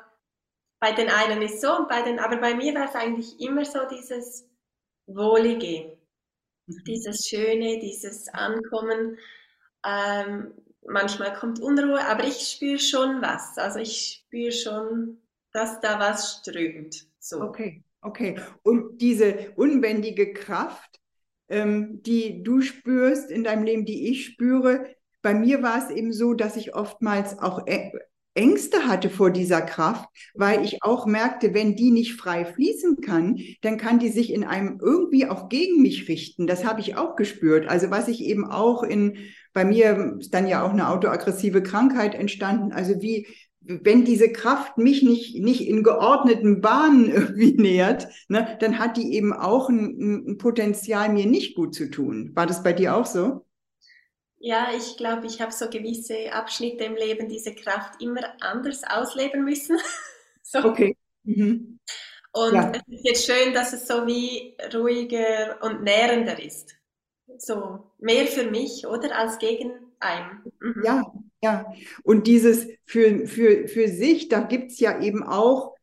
bei 0.81 0.93
den 0.93 1.09
einen 1.09 1.43
ist 1.43 1.61
so 1.61 1.77
und 1.77 1.89
bei 1.89 2.03
den, 2.03 2.19
aber 2.21 2.37
bei 2.37 2.55
mir 2.55 2.75
war 2.75 2.89
es 2.89 2.95
eigentlich 2.95 3.41
immer 3.41 3.65
so 3.65 3.81
dieses 3.91 4.49
Wohlige, 5.07 5.99
mhm. 6.67 6.85
dieses 6.87 7.27
Schöne, 7.27 7.81
dieses 7.81 8.29
Ankommen. 8.29 9.19
Ähm, 9.87 10.53
manchmal 10.87 11.35
kommt 11.35 11.61
Unruhe, 11.61 12.05
aber 12.07 12.25
ich 12.25 12.49
spüre 12.49 12.79
schon 12.79 13.23
was. 13.23 13.59
Also 13.59 13.79
ich 13.79 14.23
spüre 14.25 14.53
schon 14.53 15.19
dass 15.53 15.81
da 15.81 15.99
was 15.99 16.41
strömt. 16.41 17.07
So. 17.19 17.43
Okay, 17.43 17.83
okay. 18.01 18.41
Und 18.63 19.01
diese 19.01 19.53
unbändige 19.57 20.33
Kraft, 20.33 21.01
ähm, 21.49 22.03
die 22.03 22.43
du 22.43 22.61
spürst 22.61 23.31
in 23.31 23.45
deinem 23.45 23.65
Leben, 23.65 23.85
die 23.85 24.09
ich 24.11 24.27
spüre, 24.27 24.95
bei 25.23 25.35
mir 25.35 25.63
war 25.63 25.85
es 25.85 25.91
eben 25.91 26.13
so, 26.13 26.35
dass 26.35 26.57
ich 26.57 26.75
oftmals 26.75 27.39
auch 27.39 27.67
Ängste 28.39 28.87
hatte 28.87 29.11
vor 29.11 29.31
dieser 29.33 29.61
Kraft, 29.61 30.09
weil 30.33 30.65
ich 30.65 30.85
auch 30.85 31.07
merkte, 31.07 31.55
wenn 31.55 31.75
die 31.75 31.91
nicht 31.91 32.15
frei 32.15 32.45
fließen 32.45 33.01
kann, 33.01 33.37
dann 33.63 33.79
kann 33.79 33.99
die 33.99 34.11
sich 34.11 34.33
in 34.33 34.45
einem 34.45 34.79
irgendwie 34.81 35.27
auch 35.27 35.49
gegen 35.49 35.83
mich 35.83 36.09
richten. 36.09 36.47
Das 36.47 36.65
habe 36.65 36.81
ich 36.81 36.97
auch 36.97 37.17
gespürt. 37.17 37.69
Also 37.69 37.91
was 37.91 38.07
ich 38.07 38.23
eben 38.23 38.49
auch 38.49 38.85
in, 38.85 39.17
bei 39.53 39.65
mir 39.65 40.19
ist 40.21 40.33
dann 40.33 40.47
ja 40.47 40.65
auch 40.65 40.71
eine 40.71 40.89
autoaggressive 40.89 41.65
Krankheit 41.65 42.15
entstanden. 42.15 42.71
Also 42.71 43.03
wie, 43.03 43.27
wenn 43.61 44.05
diese 44.05 44.31
Kraft 44.31 44.79
mich 44.79 45.03
nicht, 45.03 45.43
nicht 45.43 45.67
in 45.67 45.83
geordneten 45.83 46.61
Bahnen 46.61 47.11
irgendwie 47.11 47.55
nähert, 47.55 48.07
ne, 48.29 48.57
dann 48.61 48.79
hat 48.79 48.97
die 48.97 49.15
eben 49.15 49.33
auch 49.33 49.69
ein, 49.69 50.29
ein 50.29 50.39
Potenzial, 50.39 51.09
mir 51.09 51.27
nicht 51.27 51.57
gut 51.57 51.75
zu 51.75 51.91
tun. 51.91 52.31
War 52.35 52.47
das 52.47 52.63
bei 52.63 52.73
dir 52.73 52.95
auch 52.95 53.07
so? 53.07 53.48
Ja, 54.41 54.69
ich 54.77 54.97
glaube, 54.97 55.27
ich 55.27 55.41
habe 55.41 55.53
so 55.53 55.69
gewisse 55.69 56.33
Abschnitte 56.33 56.85
im 56.85 56.95
Leben 56.95 57.29
diese 57.29 57.55
Kraft 57.55 58.01
immer 58.01 58.21
anders 58.41 58.83
ausleben 58.85 59.45
müssen. 59.45 59.79
so. 60.43 60.61
Okay. 60.61 60.97
Mhm. 61.25 61.81
Und 62.33 62.55
ja. 62.55 62.73
es 62.73 62.83
ist 62.99 63.05
jetzt 63.05 63.27
schön, 63.27 63.53
dass 63.53 63.73
es 63.73 63.89
so 63.89 64.07
wie 64.07 64.57
ruhiger 64.73 65.59
und 65.63 65.83
nährender 65.83 66.41
ist. 66.43 66.77
So 67.39 67.91
mehr 67.99 68.27
für 68.27 68.49
mich, 68.49 68.87
oder? 68.87 69.17
Als 69.17 69.39
gegen 69.39 69.73
einem. 69.99 70.45
Mhm. 70.61 70.83
Ja, 70.85 71.13
ja. 71.43 71.73
Und 72.05 72.27
dieses 72.27 72.69
für, 72.85 73.27
für, 73.27 73.67
für 73.67 73.89
sich, 73.89 74.29
da 74.29 74.41
gibt 74.41 74.71
es 74.71 74.79
ja 74.79 75.01
eben 75.01 75.25
auch, 75.25 75.77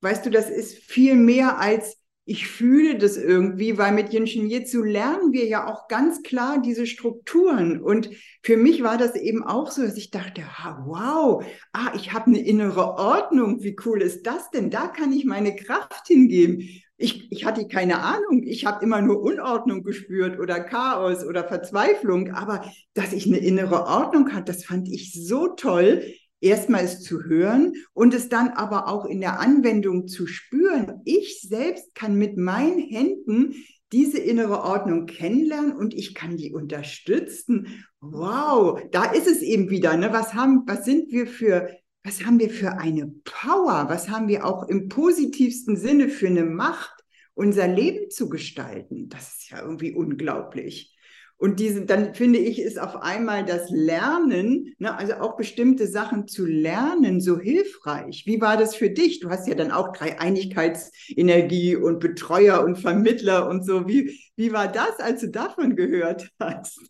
weißt 0.00 0.24
du, 0.24 0.30
das 0.30 0.48
ist 0.48 0.78
viel 0.78 1.14
mehr 1.14 1.58
als 1.58 1.97
ich 2.28 2.46
fühle 2.46 2.98
das 2.98 3.16
irgendwie, 3.16 3.78
weil 3.78 3.92
mit 3.92 4.12
Jinshin 4.12 4.50
Jitsu 4.50 4.82
lernen 4.82 5.32
wir 5.32 5.46
ja 5.46 5.66
auch 5.66 5.88
ganz 5.88 6.22
klar 6.22 6.60
diese 6.60 6.86
Strukturen. 6.86 7.80
Und 7.80 8.10
für 8.42 8.58
mich 8.58 8.82
war 8.82 8.98
das 8.98 9.16
eben 9.16 9.42
auch 9.42 9.70
so, 9.70 9.82
dass 9.82 9.96
ich 9.96 10.10
dachte, 10.10 10.42
wow, 10.84 11.42
ah, 11.72 11.90
ich 11.96 12.12
habe 12.12 12.26
eine 12.26 12.44
innere 12.44 12.96
Ordnung. 12.98 13.62
Wie 13.62 13.76
cool 13.86 14.02
ist 14.02 14.26
das 14.26 14.50
denn? 14.50 14.68
Da 14.68 14.88
kann 14.88 15.10
ich 15.10 15.24
meine 15.24 15.56
Kraft 15.56 16.06
hingeben. 16.06 16.68
Ich, 16.98 17.32
ich 17.32 17.46
hatte 17.46 17.66
keine 17.66 18.00
Ahnung. 18.00 18.42
Ich 18.44 18.66
habe 18.66 18.84
immer 18.84 19.00
nur 19.00 19.22
Unordnung 19.22 19.82
gespürt 19.82 20.38
oder 20.38 20.60
Chaos 20.60 21.24
oder 21.24 21.48
Verzweiflung. 21.48 22.32
Aber 22.34 22.62
dass 22.92 23.14
ich 23.14 23.26
eine 23.26 23.38
innere 23.38 23.86
Ordnung 23.86 24.34
hatte, 24.34 24.52
das 24.52 24.66
fand 24.66 24.86
ich 24.88 25.14
so 25.14 25.48
toll 25.48 26.02
erstmal 26.40 26.84
es 26.84 27.02
zu 27.02 27.24
hören 27.24 27.72
und 27.92 28.14
es 28.14 28.28
dann 28.28 28.48
aber 28.50 28.88
auch 28.88 29.04
in 29.06 29.20
der 29.20 29.40
Anwendung 29.40 30.08
zu 30.08 30.26
spüren. 30.26 31.00
Ich 31.04 31.40
selbst 31.42 31.94
kann 31.94 32.14
mit 32.14 32.36
meinen 32.36 32.78
Händen 32.78 33.54
diese 33.92 34.18
innere 34.18 34.62
Ordnung 34.62 35.06
kennenlernen 35.06 35.72
und 35.72 35.94
ich 35.94 36.14
kann 36.14 36.36
die 36.36 36.52
unterstützen. 36.52 37.84
Wow, 38.00 38.80
da 38.90 39.04
ist 39.12 39.26
es 39.26 39.40
eben 39.40 39.70
wieder. 39.70 39.96
Ne? 39.96 40.12
Was 40.12 40.34
haben, 40.34 40.62
was 40.66 40.84
sind 40.84 41.10
wir 41.10 41.26
für, 41.26 41.70
was 42.04 42.24
haben 42.24 42.38
wir 42.38 42.50
für 42.50 42.78
eine 42.78 43.12
Power? 43.24 43.86
Was 43.88 44.08
haben 44.08 44.28
wir 44.28 44.44
auch 44.44 44.68
im 44.68 44.88
positivsten 44.88 45.76
Sinne 45.76 46.08
für 46.08 46.26
eine 46.26 46.44
Macht, 46.44 47.02
unser 47.34 47.66
Leben 47.66 48.10
zu 48.10 48.28
gestalten? 48.28 49.08
Das 49.08 49.38
ist 49.38 49.50
ja 49.50 49.62
irgendwie 49.62 49.94
unglaublich. 49.94 50.94
Und 51.38 51.60
diese, 51.60 51.86
dann 51.86 52.14
finde 52.14 52.40
ich, 52.40 52.60
ist 52.60 52.80
auf 52.80 52.96
einmal 52.96 53.44
das 53.44 53.70
Lernen, 53.70 54.74
ne, 54.78 54.98
also 54.98 55.14
auch 55.14 55.36
bestimmte 55.36 55.86
Sachen 55.86 56.26
zu 56.26 56.44
lernen, 56.44 57.20
so 57.20 57.38
hilfreich. 57.38 58.24
Wie 58.26 58.40
war 58.40 58.56
das 58.56 58.74
für 58.74 58.90
dich? 58.90 59.20
Du 59.20 59.30
hast 59.30 59.46
ja 59.46 59.54
dann 59.54 59.70
auch 59.70 59.92
Dreieinigkeitsenergie 59.92 61.76
und 61.76 62.00
Betreuer 62.00 62.64
und 62.64 62.76
Vermittler 62.76 63.48
und 63.48 63.64
so. 63.64 63.86
Wie, 63.86 64.18
wie 64.34 64.52
war 64.52 64.66
das, 64.66 64.98
als 64.98 65.20
du 65.20 65.28
davon 65.28 65.76
gehört 65.76 66.28
hast? 66.40 66.80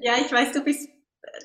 Ja, 0.00 0.14
ich 0.24 0.30
weiß, 0.30 0.52
du 0.52 0.60
bist, 0.60 0.88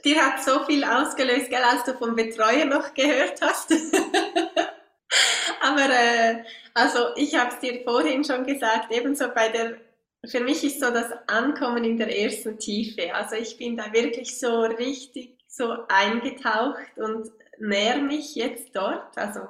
dir 0.05 0.17
hat 0.17 0.43
so 0.43 0.63
viel 0.65 0.83
ausgelöst, 0.83 1.49
gell, 1.49 1.63
als 1.63 1.83
du 1.85 1.93
vom 1.93 2.15
Betreuer 2.15 2.65
noch 2.65 2.93
gehört 2.93 3.41
hast. 3.41 3.73
Aber 5.61 5.81
äh, 5.81 6.43
also 6.75 6.99
ich 7.15 7.35
habe 7.35 7.51
es 7.53 7.59
dir 7.59 7.81
vorhin 7.83 8.23
schon 8.23 8.45
gesagt, 8.45 8.91
ebenso 8.91 9.29
bei 9.33 9.49
der 9.49 9.77
für 10.25 10.41
mich 10.41 10.63
ist 10.63 10.79
so 10.79 10.91
das 10.91 11.11
Ankommen 11.27 11.83
in 11.83 11.97
der 11.97 12.17
ersten 12.17 12.57
Tiefe. 12.59 13.13
Also 13.13 13.35
ich 13.35 13.57
bin 13.57 13.77
da 13.77 13.91
wirklich 13.93 14.39
so 14.39 14.61
richtig 14.61 15.37
so 15.47 15.75
eingetaucht 15.87 16.97
und 16.97 17.31
näher 17.57 17.97
mich 17.97 18.35
jetzt 18.35 18.75
dort. 18.75 19.17
Also 19.17 19.41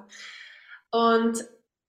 und 0.92 1.46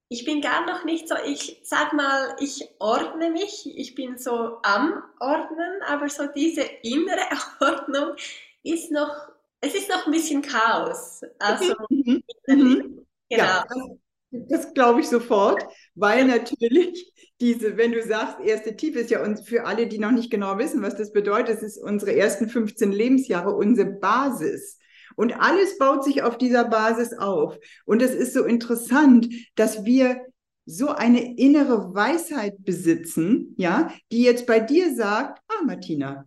ich 0.08 0.24
bin 0.24 0.40
gar 0.40 0.66
noch 0.66 0.84
nicht 0.84 1.08
so, 1.08 1.14
ich 1.24 1.60
sag 1.62 1.92
mal, 1.92 2.34
ich 2.40 2.68
ordne 2.80 3.30
mich, 3.30 3.64
ich 3.76 3.94
bin 3.94 4.18
so 4.18 4.58
am 4.62 5.02
Ordnen, 5.20 5.82
aber 5.86 6.08
so 6.08 6.26
diese 6.26 6.62
innere 6.82 7.28
Ordnung 7.60 8.16
ist 8.64 8.90
noch, 8.90 9.28
es 9.60 9.74
ist 9.74 9.88
noch 9.88 10.06
ein 10.06 10.12
bisschen 10.12 10.42
Chaos. 10.42 11.22
Also, 11.38 11.74
mhm. 11.90 12.22
mhm. 12.48 13.06
genau. 13.28 13.44
Ja, 13.44 13.64
das, 14.30 14.74
glaube 14.74 15.00
ich 15.00 15.08
sofort, 15.08 15.64
weil 15.94 16.24
natürlich 16.24 17.12
diese, 17.40 17.76
wenn 17.76 17.92
du 17.92 18.02
sagst, 18.02 18.38
erste 18.40 18.76
Tiefe 18.76 19.00
ist 19.00 19.10
ja 19.10 19.22
uns 19.22 19.40
für 19.40 19.64
alle, 19.64 19.86
die 19.86 19.98
noch 19.98 20.12
nicht 20.12 20.30
genau 20.30 20.58
wissen, 20.58 20.82
was 20.82 20.96
das 20.96 21.12
bedeutet, 21.12 21.56
es 21.56 21.62
ist 21.62 21.78
unsere 21.78 22.14
ersten 22.14 22.48
15 22.48 22.92
Lebensjahre, 22.92 23.54
unsere 23.54 23.90
Basis. 23.90 24.78
Und 25.16 25.32
alles 25.32 25.78
baut 25.78 26.04
sich 26.04 26.22
auf 26.22 26.38
dieser 26.38 26.64
Basis 26.64 27.12
auf. 27.14 27.58
Und 27.84 28.02
es 28.02 28.14
ist 28.14 28.32
so 28.32 28.44
interessant, 28.44 29.28
dass 29.54 29.84
wir 29.84 30.20
so 30.66 30.88
eine 30.88 31.36
innere 31.36 31.94
Weisheit 31.94 32.54
besitzen, 32.58 33.54
ja, 33.58 33.92
die 34.12 34.22
jetzt 34.22 34.46
bei 34.46 34.60
dir 34.60 34.94
sagt, 34.94 35.42
ah, 35.48 35.64
Martina, 35.64 36.26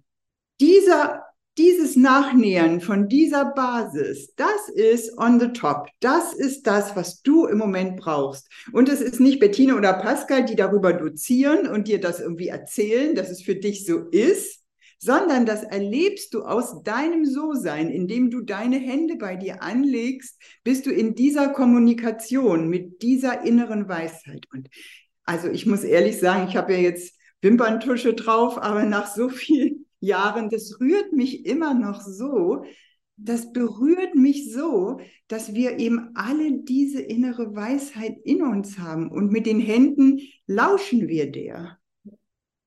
dieser 0.60 1.24
dieses 1.58 1.96
Nachnähern 1.96 2.82
von 2.82 3.08
dieser 3.08 3.46
Basis, 3.46 4.34
das 4.36 4.70
ist 4.74 5.18
on 5.18 5.40
the 5.40 5.50
top. 5.50 5.88
Das 6.00 6.34
ist 6.34 6.66
das, 6.66 6.96
was 6.96 7.22
du 7.22 7.46
im 7.46 7.60
Moment 7.60 7.98
brauchst. 7.98 8.50
Und 8.72 8.90
es 8.90 9.02
ist 9.02 9.20
nicht 9.20 9.40
Bettina 9.40 9.76
oder 9.76 9.94
Pascal, 9.94 10.46
die 10.46 10.56
darüber 10.56 10.94
dozieren 10.94 11.68
und 11.68 11.88
dir 11.88 12.00
das 12.00 12.20
irgendwie 12.20 12.48
erzählen, 12.48 13.14
dass 13.14 13.30
es 13.30 13.44
für 13.44 13.56
dich 13.56 13.86
so 13.86 14.00
ist, 14.10 14.64
sondern 14.98 15.46
das 15.46 15.64
erlebst 15.64 16.34
du 16.34 16.44
aus 16.44 16.82
deinem 16.82 17.26
So-Sein, 17.26 17.90
indem 17.90 18.32
du 18.32 18.42
deine 18.42 18.78
Hände 18.78 19.18
bei 19.18 19.36
dir 19.36 19.62
anlegst, 19.62 20.42
bist 20.64 20.86
du 20.86 20.92
in 20.92 21.14
dieser 21.14 21.50
Kommunikation 21.50 22.70
mit 22.70 23.02
dieser 23.02 23.44
inneren 23.46 23.88
Weisheit. 23.90 24.48
Und 24.52 24.70
also 25.26 25.50
ich 25.50 25.66
muss 25.66 25.84
ehrlich 25.84 26.20
sagen, 26.20 26.48
ich 26.48 26.56
habe 26.56 26.74
ja 26.74 26.80
jetzt 26.80 27.16
Wimperntusche 27.42 28.14
drauf, 28.14 28.58
aber 28.58 28.86
nach 28.86 29.14
so 29.14 29.30
viel 29.30 29.83
Jahren, 30.04 30.50
das 30.50 30.80
rührt 30.80 31.14
mich 31.14 31.46
immer 31.46 31.74
noch 31.74 32.02
so, 32.02 32.64
das 33.16 33.54
berührt 33.54 34.16
mich 34.16 34.52
so, 34.52 35.00
dass 35.28 35.54
wir 35.54 35.80
eben 35.80 36.12
alle 36.16 36.64
diese 36.64 37.02
innere 37.02 37.56
Weisheit 37.56 38.18
in 38.24 38.42
uns 38.42 38.80
haben 38.80 39.12
und 39.12 39.32
mit 39.32 39.46
den 39.46 39.60
Händen 39.60 40.20
lauschen 40.48 41.08
wir 41.08 41.32
der. 41.32 41.78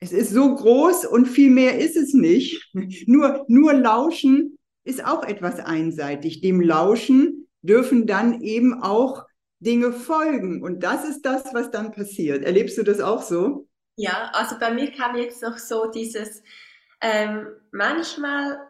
Es 0.01 0.13
ist 0.13 0.31
so 0.31 0.55
groß 0.55 1.07
und 1.07 1.27
viel 1.27 1.51
mehr 1.51 1.79
ist 1.79 1.97
es 1.97 2.15
nicht. 2.15 2.71
Nur, 3.07 3.45
nur 3.49 3.73
lauschen 3.73 4.57
ist 4.85 5.05
auch 5.05 5.25
etwas 5.25 5.59
einseitig. 5.59 6.41
Dem 6.41 6.61
Lauschen 6.61 7.49
dürfen 7.63 8.07
dann 8.07 8.41
eben 8.41 8.83
auch 8.83 9.25
Dinge 9.59 9.93
folgen. 9.93 10.63
Und 10.63 10.83
das 10.83 11.09
ist 11.09 11.23
das, 11.23 11.53
was 11.55 11.71
dann 11.71 11.93
passiert. 11.93 12.45
Erlebst 12.45 12.79
du 12.79 12.83
das 12.83 13.01
auch 13.01 13.23
so? 13.23 13.67
Ja, 13.97 14.31
also 14.33 14.57
bei 14.61 14.73
mir 14.73 14.93
kam 14.93 15.17
jetzt 15.17 15.43
noch 15.43 15.59
so 15.59 15.91
dieses, 15.91 16.43
ähm, 17.01 17.49
manchmal, 17.71 18.69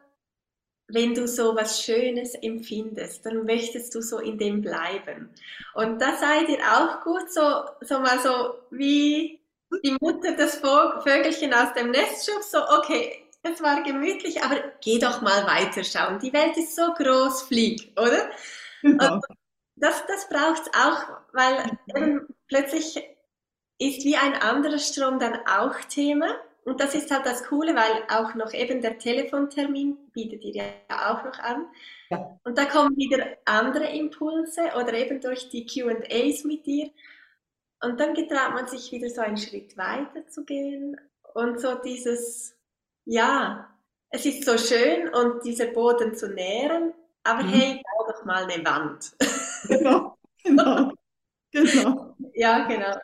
wenn 0.88 1.14
du 1.14 1.26
so 1.26 1.56
was 1.56 1.82
Schönes 1.82 2.34
empfindest, 2.34 3.26
dann 3.26 3.44
möchtest 3.44 3.94
du 3.94 4.00
so 4.00 4.18
in 4.18 4.38
dem 4.38 4.62
bleiben. 4.62 5.30
Und 5.74 6.00
da 6.00 6.16
seid 6.16 6.48
ihr 6.48 6.60
auch 6.60 7.02
gut, 7.02 7.32
so, 7.32 7.64
so 7.80 8.00
mal 8.00 8.18
so 8.20 8.54
wie 8.70 9.40
die 9.84 9.96
Mutter 10.00 10.36
das 10.36 10.56
Vögelchen 10.56 11.52
aus 11.52 11.72
dem 11.74 11.90
Nest 11.90 12.30
schub, 12.30 12.42
so, 12.42 12.58
okay, 12.78 13.26
es 13.42 13.62
war 13.62 13.82
gemütlich, 13.82 14.42
aber 14.42 14.56
geh 14.82 14.98
doch 14.98 15.22
mal 15.22 15.46
weiterschauen. 15.46 16.18
Die 16.18 16.32
Welt 16.32 16.56
ist 16.56 16.74
so 16.74 16.92
groß, 16.94 17.42
flieg, 17.42 17.92
oder? 17.96 18.30
Genau. 18.82 19.14
Und 19.14 19.24
das, 19.76 20.04
das 20.06 20.28
braucht 20.28 20.62
es 20.62 20.74
auch, 20.74 21.18
weil 21.32 21.78
eben 21.94 22.26
plötzlich 22.48 22.96
ist 23.78 24.04
wie 24.04 24.16
ein 24.16 24.34
anderer 24.34 24.78
Strom 24.78 25.18
dann 25.18 25.38
auch 25.46 25.78
Thema. 25.88 26.28
Und 26.66 26.81
das 26.81 26.96
ist 26.96 27.12
halt 27.12 27.24
das 27.24 27.44
Coole, 27.44 27.76
weil 27.76 28.02
auch 28.09 28.35
noch 28.35 28.52
eben 28.52 28.81
der 28.81 28.98
Telefontermin 28.98 30.11
bietet 30.12 30.42
ihr 30.42 30.55
ja 30.57 31.12
auch 31.12 31.22
noch 31.22 31.38
an. 31.38 31.68
Ja. 32.11 32.40
Und 32.42 32.59
da 32.59 32.64
kommen 32.64 32.96
wieder 32.96 33.24
andere 33.44 33.85
Impulse 33.85 34.62
oder 34.76 34.92
eben 34.94 35.20
durch 35.20 35.48
die 35.48 35.64
QAs 35.64 36.42
mit 36.42 36.66
dir. 36.66 36.90
Und 37.81 38.00
dann 38.00 38.14
getraut 38.14 38.55
man 38.55 38.66
sich 38.66 38.90
wieder 38.90 39.09
so 39.09 39.20
einen 39.20 39.37
Schritt 39.37 39.76
weiter 39.76 40.26
zu 40.26 40.44
gehen. 40.44 41.00
Und 41.35 41.61
so 41.61 41.76
dieses, 41.76 42.57
ja, 43.05 43.72
es 44.11 44.26
ist 44.26 44.44
so 44.44 44.59
schön 44.59 45.09
und 45.14 45.44
dieser 45.44 45.66
Boden 45.66 46.16
zu 46.16 46.29
nähren, 46.29 46.94
aber 47.22 47.44
mhm. 47.44 47.48
hey, 47.48 47.83
bau 47.85 48.11
doch 48.11 48.24
mal 48.24 48.42
eine 48.42 48.64
Wand. 48.64 49.12
Genau. 49.68 50.18
Genau. 50.42 50.92
Genau. 51.52 52.16
Ja, 52.35 52.66
genau. 52.66 52.98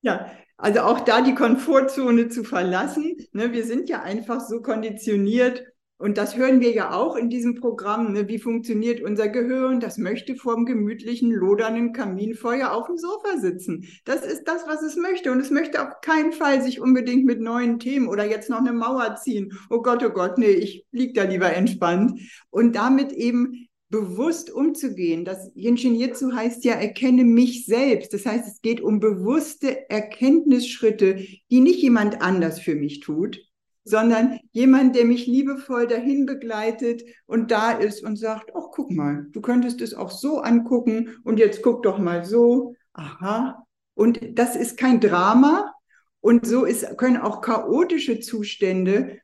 Ja, 0.00 0.28
also 0.62 0.80
auch 0.80 1.00
da 1.00 1.20
die 1.20 1.34
Komfortzone 1.34 2.28
zu 2.28 2.44
verlassen. 2.44 3.16
Ne, 3.32 3.52
wir 3.52 3.64
sind 3.64 3.88
ja 3.88 4.02
einfach 4.02 4.40
so 4.40 4.62
konditioniert, 4.62 5.64
und 6.02 6.18
das 6.18 6.36
hören 6.36 6.60
wir 6.60 6.72
ja 6.72 6.90
auch 6.94 7.14
in 7.14 7.30
diesem 7.30 7.54
Programm. 7.54 8.12
Ne? 8.12 8.26
Wie 8.26 8.40
funktioniert 8.40 9.00
unser 9.00 9.28
Gehirn? 9.28 9.78
Das 9.78 9.98
möchte 9.98 10.34
vorm 10.34 10.66
gemütlichen, 10.66 11.30
lodernden 11.30 11.92
Kaminfeuer 11.92 12.72
auf 12.72 12.88
dem 12.88 12.96
Sofa 12.96 13.38
sitzen. 13.38 13.86
Das 14.04 14.26
ist 14.26 14.42
das, 14.48 14.66
was 14.66 14.82
es 14.82 14.96
möchte. 14.96 15.30
Und 15.30 15.38
es 15.38 15.52
möchte 15.52 15.80
auf 15.80 16.00
keinen 16.00 16.32
Fall 16.32 16.60
sich 16.60 16.80
unbedingt 16.80 17.24
mit 17.24 17.40
neuen 17.40 17.78
Themen 17.78 18.08
oder 18.08 18.28
jetzt 18.28 18.50
noch 18.50 18.58
eine 18.58 18.72
Mauer 18.72 19.14
ziehen. 19.14 19.52
Oh 19.70 19.80
Gott, 19.80 20.02
oh 20.04 20.10
Gott, 20.10 20.38
nee, 20.38 20.50
ich 20.50 20.84
lieg 20.90 21.14
da 21.14 21.22
lieber 21.22 21.52
entspannt. 21.52 22.18
Und 22.50 22.74
damit 22.74 23.12
eben 23.12 23.68
bewusst 23.92 24.50
umzugehen. 24.50 25.24
Das 25.24 25.52
Jinshin 25.54 25.94
Jitsu 25.94 26.32
heißt 26.32 26.64
ja, 26.64 26.72
erkenne 26.72 27.22
mich 27.22 27.66
selbst. 27.66 28.12
Das 28.12 28.26
heißt, 28.26 28.48
es 28.48 28.60
geht 28.60 28.80
um 28.80 28.98
bewusste 28.98 29.88
Erkenntnisschritte, 29.88 31.24
die 31.50 31.60
nicht 31.60 31.80
jemand 31.80 32.22
anders 32.22 32.58
für 32.58 32.74
mich 32.74 32.98
tut, 32.98 33.38
sondern 33.84 34.40
jemand, 34.50 34.96
der 34.96 35.04
mich 35.04 35.26
liebevoll 35.26 35.86
dahin 35.86 36.26
begleitet 36.26 37.02
und 37.26 37.52
da 37.52 37.70
ist 37.70 38.02
und 38.02 38.16
sagt, 38.16 38.50
ach, 38.56 38.70
guck 38.72 38.90
mal, 38.90 39.26
du 39.30 39.40
könntest 39.40 39.80
es 39.80 39.94
auch 39.94 40.10
so 40.10 40.40
angucken 40.40 41.10
und 41.22 41.38
jetzt 41.38 41.62
guck 41.62 41.84
doch 41.84 41.98
mal 41.98 42.24
so. 42.24 42.74
Aha. 42.94 43.64
Und 43.94 44.38
das 44.38 44.56
ist 44.56 44.78
kein 44.78 45.00
Drama 45.00 45.72
und 46.20 46.46
so 46.46 46.64
ist, 46.64 46.96
können 46.96 47.18
auch 47.18 47.42
chaotische 47.42 48.20
Zustände 48.20 49.20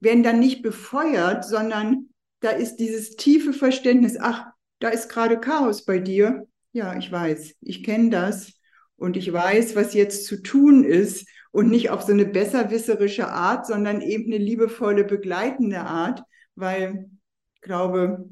werden 0.00 0.22
dann 0.22 0.40
nicht 0.40 0.62
befeuert, 0.62 1.44
sondern 1.44 2.09
da 2.40 2.50
ist 2.50 2.76
dieses 2.76 3.16
tiefe 3.16 3.52
Verständnis, 3.52 4.16
ach, 4.18 4.46
da 4.78 4.88
ist 4.88 5.08
gerade 5.08 5.38
Chaos 5.38 5.84
bei 5.84 5.98
dir. 5.98 6.46
Ja, 6.72 6.96
ich 6.96 7.10
weiß, 7.10 7.56
ich 7.60 7.84
kenne 7.84 8.10
das 8.10 8.52
und 8.96 9.16
ich 9.16 9.32
weiß, 9.32 9.76
was 9.76 9.94
jetzt 9.94 10.26
zu 10.26 10.42
tun 10.42 10.84
ist 10.84 11.26
und 11.52 11.68
nicht 11.68 11.90
auf 11.90 12.02
so 12.02 12.12
eine 12.12 12.26
besserwisserische 12.26 13.28
Art, 13.28 13.66
sondern 13.66 14.00
eben 14.00 14.32
eine 14.32 14.42
liebevolle, 14.42 15.04
begleitende 15.04 15.80
Art, 15.80 16.22
weil 16.54 17.10
ich 17.54 17.60
glaube, 17.60 18.28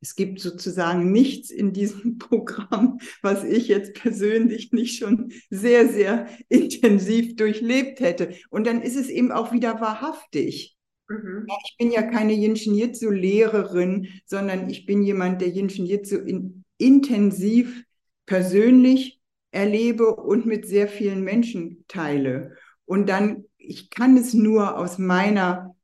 es 0.00 0.14
gibt 0.14 0.40
sozusagen 0.40 1.10
nichts 1.10 1.50
in 1.50 1.72
diesem 1.72 2.18
Programm, 2.18 2.98
was 3.22 3.44
ich 3.44 3.68
jetzt 3.68 3.94
persönlich 3.94 4.72
nicht 4.72 4.98
schon 4.98 5.32
sehr, 5.50 5.88
sehr 5.88 6.28
intensiv 6.48 7.36
durchlebt 7.36 8.00
hätte. 8.00 8.34
Und 8.50 8.66
dann 8.66 8.82
ist 8.82 8.96
es 8.96 9.08
eben 9.08 9.32
auch 9.32 9.52
wieder 9.52 9.80
wahrhaftig. 9.80 10.77
Mhm. 11.08 11.46
Ich 11.64 11.76
bin 11.78 11.90
ja 11.90 12.02
keine 12.02 12.34
Jinshin 12.34 12.74
Jitsu-Lehrerin, 12.74 14.08
sondern 14.26 14.68
ich 14.68 14.86
bin 14.86 15.02
jemand, 15.02 15.40
der 15.40 15.48
Jinshin 15.48 15.86
Jitsu 15.86 16.16
in, 16.16 16.64
intensiv 16.76 17.84
persönlich 18.26 19.20
erlebe 19.50 20.14
und 20.14 20.46
mit 20.46 20.66
sehr 20.66 20.88
vielen 20.88 21.22
Menschen 21.22 21.84
teile. 21.88 22.56
Und 22.84 23.08
dann, 23.08 23.44
ich 23.56 23.90
kann 23.90 24.16
es 24.16 24.34
nur 24.34 24.78
aus 24.78 24.98
meiner 24.98 25.74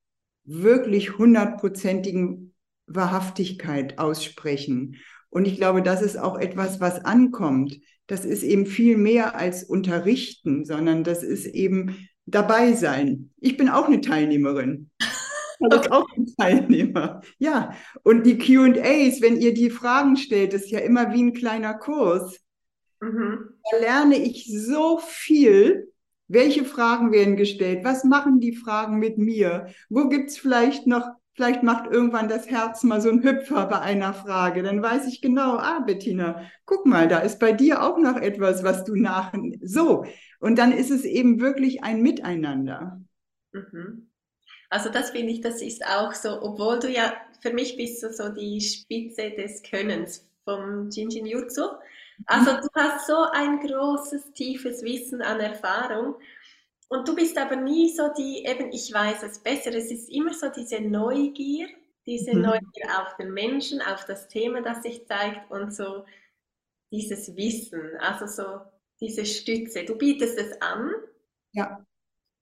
wirklich 0.45 1.17
hundertprozentigen 1.19 2.55
Wahrhaftigkeit 2.87 3.99
aussprechen. 3.99 4.97
Und 5.31 5.47
ich 5.47 5.57
glaube, 5.57 5.83
das 5.83 6.03
ist 6.03 6.17
auch 6.17 6.39
etwas, 6.39 6.81
was 6.81 7.05
ankommt. 7.05 7.81
Das 8.07 8.25
ist 8.25 8.43
eben 8.43 8.67
viel 8.67 8.99
mehr 8.99 9.37
als 9.37 9.65
unterrichten, 9.65 10.65
sondern 10.67 11.03
das 11.03 11.23
ist 11.23 11.47
eben 11.47 12.09
dabei 12.27 12.75
sein. 12.75 13.31
Ich 13.39 13.57
bin 13.57 13.69
auch 13.69 13.87
eine 13.87 14.01
Teilnehmerin. 14.01 14.91
Das 15.71 15.83
ist 15.83 15.93
auch 15.93 16.07
ein 16.17 16.27
Teilnehmer. 16.39 17.21
Ja, 17.39 17.73
und 18.03 18.25
die 18.25 18.39
QAs, 18.39 19.21
wenn 19.21 19.41
ihr 19.41 19.55
die 19.55 19.71
Fragen 19.71 20.17
stellt, 20.17 20.55
ist 20.55 20.71
ja 20.71 20.81
immer 20.81 21.13
wie 21.13 21.23
ein 21.23 21.33
kleiner 21.33 21.75
Kurs. 21.75 22.41
Mhm. 23.01 23.51
Da 23.71 23.79
lerne 23.79 24.17
ich 24.17 24.51
so 24.53 24.99
viel. 24.99 25.91
Welche 26.27 26.65
Fragen 26.65 27.13
werden 27.13 27.37
gestellt? 27.37 27.85
Was 27.85 28.03
machen 28.03 28.41
die 28.41 28.57
Fragen 28.57 28.99
mit 28.99 29.19
mir? 29.19 29.69
Wo 29.91 30.09
gibt 30.09 30.31
es 30.31 30.39
vielleicht 30.39 30.87
noch, 30.87 31.07
vielleicht 31.35 31.63
macht 31.63 31.91
irgendwann 31.91 32.29
das 32.29 32.49
Herz 32.49 32.83
mal 32.83 33.01
so 33.03 33.11
einen 33.11 33.23
Hüpfer 33.23 33.67
bei 33.67 33.81
einer 33.81 34.15
Frage. 34.15 34.63
Dann 34.63 34.83
weiß 34.83 35.07
ich 35.07 35.21
genau, 35.21 35.59
ah, 35.59 35.81
Bettina, 35.81 36.41
guck 36.65 36.87
mal, 36.87 37.09
da 37.09 37.19
ist 37.19 37.39
bei 37.41 37.53
dir 37.53 37.83
auch 37.83 37.99
noch 37.99 38.17
etwas, 38.17 38.65
was 38.65 38.85
du 38.85 38.95
nach. 38.95 39.35
So. 39.63 40.07
Und 40.41 40.59
dann 40.59 40.73
ist 40.73 40.91
es 40.91 41.05
eben 41.05 41.41
wirklich 41.41 41.85
ein 41.85 42.01
Miteinander. 42.01 43.03
Mhm. 43.53 44.09
Also 44.71 44.91
das 44.91 45.11
finde 45.11 45.33
ich, 45.33 45.41
das 45.41 45.63
ist 45.63 45.85
auch 45.87 46.13
so, 46.13 46.43
obwohl 46.43 46.79
du 46.79 46.89
ja, 46.89 47.15
für 47.41 47.53
mich 47.53 47.77
bist 47.77 48.03
du 48.03 48.13
so 48.13 48.29
die 48.29 48.61
Spitze 48.61 49.31
des 49.31 49.63
Könnens 49.63 50.27
vom 50.45 50.91
Jinjin 50.91 51.27
Jutsu. 51.27 51.69
Also 52.27 52.53
du 52.53 52.69
hast 52.75 53.07
so 53.07 53.25
ein 53.33 53.61
großes, 53.61 54.33
tiefes 54.33 54.83
Wissen 54.83 55.23
an 55.23 55.41
Erfahrung 55.41 56.17
und 56.89 57.09
du 57.09 57.15
bist 57.15 57.37
aber 57.39 57.57
nie 57.57 57.91
so 57.91 58.13
die, 58.17 58.45
eben 58.45 58.71
ich 58.73 58.93
weiß 58.93 59.23
es 59.25 59.41
besser, 59.41 59.75
es 59.75 59.91
ist 59.91 60.09
immer 60.09 60.33
so 60.33 60.49
diese 60.49 60.81
Neugier, 60.81 61.67
diese 62.07 62.35
mhm. 62.35 62.43
Neugier 62.43 63.03
auf 63.03 63.17
den 63.17 63.33
Menschen, 63.33 63.81
auf 63.83 64.05
das 64.05 64.29
Thema, 64.29 64.63
das 64.63 64.83
sich 64.83 65.07
zeigt 65.07 65.51
und 65.51 65.75
so 65.75 66.05
dieses 66.93 67.37
Wissen, 67.37 67.97
also 67.99 68.27
so 68.27 68.61
diese 69.01 69.27
Stütze. 69.27 69.85
Du 69.85 69.97
bietest 69.97 70.39
es 70.39 70.61
an, 70.63 70.93
ja. 71.53 71.85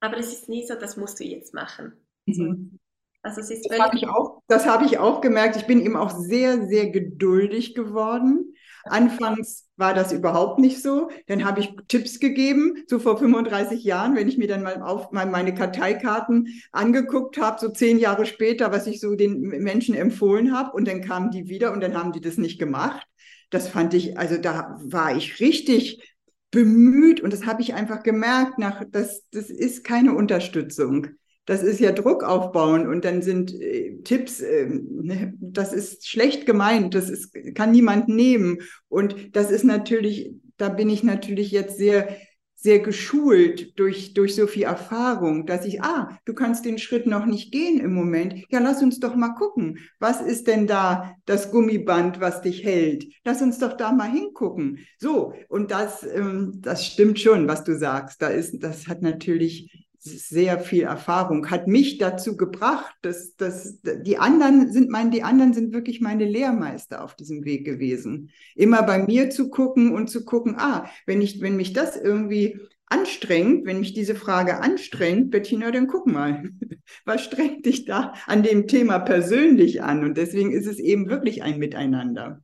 aber 0.00 0.18
es 0.18 0.32
ist 0.32 0.48
nie 0.48 0.66
so, 0.66 0.74
das 0.74 0.96
musst 0.96 1.18
du 1.20 1.24
jetzt 1.24 1.54
machen. 1.54 1.96
Mhm. 2.26 2.78
Also 3.22 3.40
es 3.40 3.50
ist 3.50 3.70
das 3.70 3.78
habe 3.78 3.96
ich, 3.96 4.08
auch, 4.08 4.42
hab 4.50 4.82
ich 4.82 4.98
auch 4.98 5.20
gemerkt. 5.20 5.54
Ich 5.54 5.66
bin 5.66 5.80
eben 5.80 5.96
auch 5.96 6.11
sehr, 6.11 6.66
sehr 6.66 6.90
geduldig 6.90 7.74
geworden. 7.74 8.54
Anfangs 8.85 9.68
war 9.76 9.94
das 9.94 10.12
überhaupt 10.12 10.58
nicht 10.58 10.82
so. 10.82 11.08
Dann 11.28 11.44
habe 11.44 11.61
ich 11.61 11.72
Tipps 11.87 12.18
gegeben, 12.18 12.82
so 12.88 12.98
vor 12.98 13.16
35 13.16 13.85
Jahren, 13.85 14.16
wenn 14.16 14.26
ich 14.26 14.38
mir 14.38 14.48
dann 14.48 14.64
mal 14.64 14.82
auf 14.82 15.12
meine 15.12 15.54
Karteikarten 15.54 16.48
angeguckt 16.72 17.38
habe, 17.38 17.61
so 17.61 17.68
zehn 17.68 18.00
Jahre 18.00 18.26
später, 18.26 18.72
was 18.72 18.88
ich 18.88 18.98
so 18.98 19.14
den 19.14 19.40
Menschen 19.40 19.94
empfohlen 19.94 20.52
habe. 20.52 20.72
Und 20.72 20.88
dann 20.88 21.00
kamen 21.00 21.30
die 21.30 21.48
wieder 21.48 21.72
und 21.72 21.80
dann 21.80 21.96
haben 21.96 22.11
die 22.11 22.20
das 22.20 22.38
nicht 22.38 22.58
gemacht. 22.58 23.06
Das 23.50 23.68
fand 23.68 23.94
ich, 23.94 24.18
also 24.18 24.37
da 24.37 24.78
war 24.82 25.14
ich 25.14 25.38
richtig 25.38 26.16
bemüht 26.50 27.20
und 27.20 27.32
das 27.32 27.46
habe 27.46 27.62
ich 27.62 27.74
einfach 27.74 28.02
gemerkt, 28.02 28.58
nach, 28.58 28.82
das, 28.90 29.22
das 29.30 29.48
ist 29.48 29.85
keine 29.85 30.14
Unterstützung 30.14 31.06
das 31.44 31.62
ist 31.62 31.81
ja 31.81 31.92
Druck 31.92 32.22
aufbauen 32.22 32.87
und 32.87 33.05
dann 33.05 33.22
sind 33.22 33.52
äh, 33.55 33.98
Tipps, 34.05 34.40
äh, 34.40 34.68
ne, 34.68 35.35
das 35.40 35.72
ist 35.72 36.09
schlecht 36.09 36.46
gemeint, 36.46 36.94
das 36.94 37.11
ist, 37.11 37.37
kann 37.55 37.72
niemand 37.72 38.09
nehmen. 38.09 38.59
Und 38.88 39.35
das 39.35 39.50
ist 39.50 39.64
natürlich, 39.64 40.33
da 40.57 40.68
bin 40.68 40.88
ich 40.88 41.02
natürlich 41.02 41.50
jetzt 41.50 41.78
sehr, 41.78 42.16
sehr 42.55 42.78
geschult 42.78 43.76
durch, 43.76 44.14
durch 44.14 44.37
so 44.37 44.46
viel 44.46 44.62
Erfahrung, 44.62 45.46
dass 45.46 45.66
ich, 45.66 45.83
ah, 45.83 46.16
du 46.24 46.33
kannst 46.33 46.64
den 46.64 46.78
Schritt 46.78 47.09
noch 47.09 47.26
nicht 47.26 47.50
gehen 47.50 47.81
im 47.81 47.92
Moment. 47.92 48.37
Ja, 48.50 48.61
lass 48.61 48.81
uns 48.81 49.00
doch 49.00 49.16
mal 49.16 49.35
gucken. 49.35 49.78
Was 49.98 50.20
ist 50.20 50.46
denn 50.46 50.68
da 50.68 51.16
das 51.24 51.50
Gummiband, 51.50 52.20
was 52.20 52.40
dich 52.40 52.62
hält? 52.62 53.05
Lass 53.24 53.42
uns 53.42 53.59
doch 53.59 53.76
da 53.76 53.90
mal 53.90 54.09
hingucken. 54.09 54.78
So, 54.96 55.35
und 55.48 55.72
das, 55.72 56.05
ähm, 56.05 56.52
das 56.61 56.87
stimmt 56.87 57.18
schon, 57.18 57.48
was 57.48 57.64
du 57.64 57.76
sagst. 57.76 58.22
Da 58.22 58.28
ist, 58.28 58.62
das 58.62 58.87
hat 58.87 59.02
natürlich 59.02 59.88
sehr 60.03 60.59
viel 60.59 60.83
Erfahrung, 60.83 61.49
hat 61.51 61.69
mich 61.69 61.99
dazu 61.99 62.37
gebracht, 62.37 62.95
dass, 63.03 63.37
dass 63.37 63.81
die 63.83 64.19
anderen 64.19 64.73
sind 64.73 64.91
mein, 64.91 65.12
die 65.12 65.23
anderen 65.23 65.53
sind 65.55 65.73
wirklich 65.73 66.01
meine 66.01 66.25
Lehrmeister 66.25 67.05
auf 67.05 67.15
diesem 67.15 67.45
Weg 67.45 67.65
gewesen. 67.65 68.31
Immer 68.57 68.83
bei 68.83 68.99
mir 68.99 69.31
zu 69.31 69.49
gucken 69.49 69.95
und 69.95 70.09
zu 70.09 70.25
gucken, 70.25 70.57
ah, 70.59 70.88
wenn 71.07 71.23
ich, 71.23 71.41
wenn 71.41 71.57
mich 71.57 71.73
das 71.73 71.97
irgendwie 71.97 72.59
anstrengt, 72.87 73.65
wenn 73.65 73.81
mich 73.81 73.95
diese 73.95 74.17
Frage 74.17 74.61
anstrengt, 74.61 75.31
Bettina, 75.31 75.71
dann 75.71 75.87
guck 75.87 76.07
mal, 76.07 76.51
was 77.05 77.23
strengt 77.23 77.65
dich 77.65 77.85
da 77.85 78.15
an 78.27 78.43
dem 78.43 78.67
Thema 78.67 78.99
persönlich 78.99 79.83
an? 79.83 80.05
Und 80.05 80.17
deswegen 80.17 80.51
ist 80.51 80.67
es 80.67 80.79
eben 80.79 81.09
wirklich 81.09 81.43
ein 81.45 81.59
Miteinander. 81.59 82.43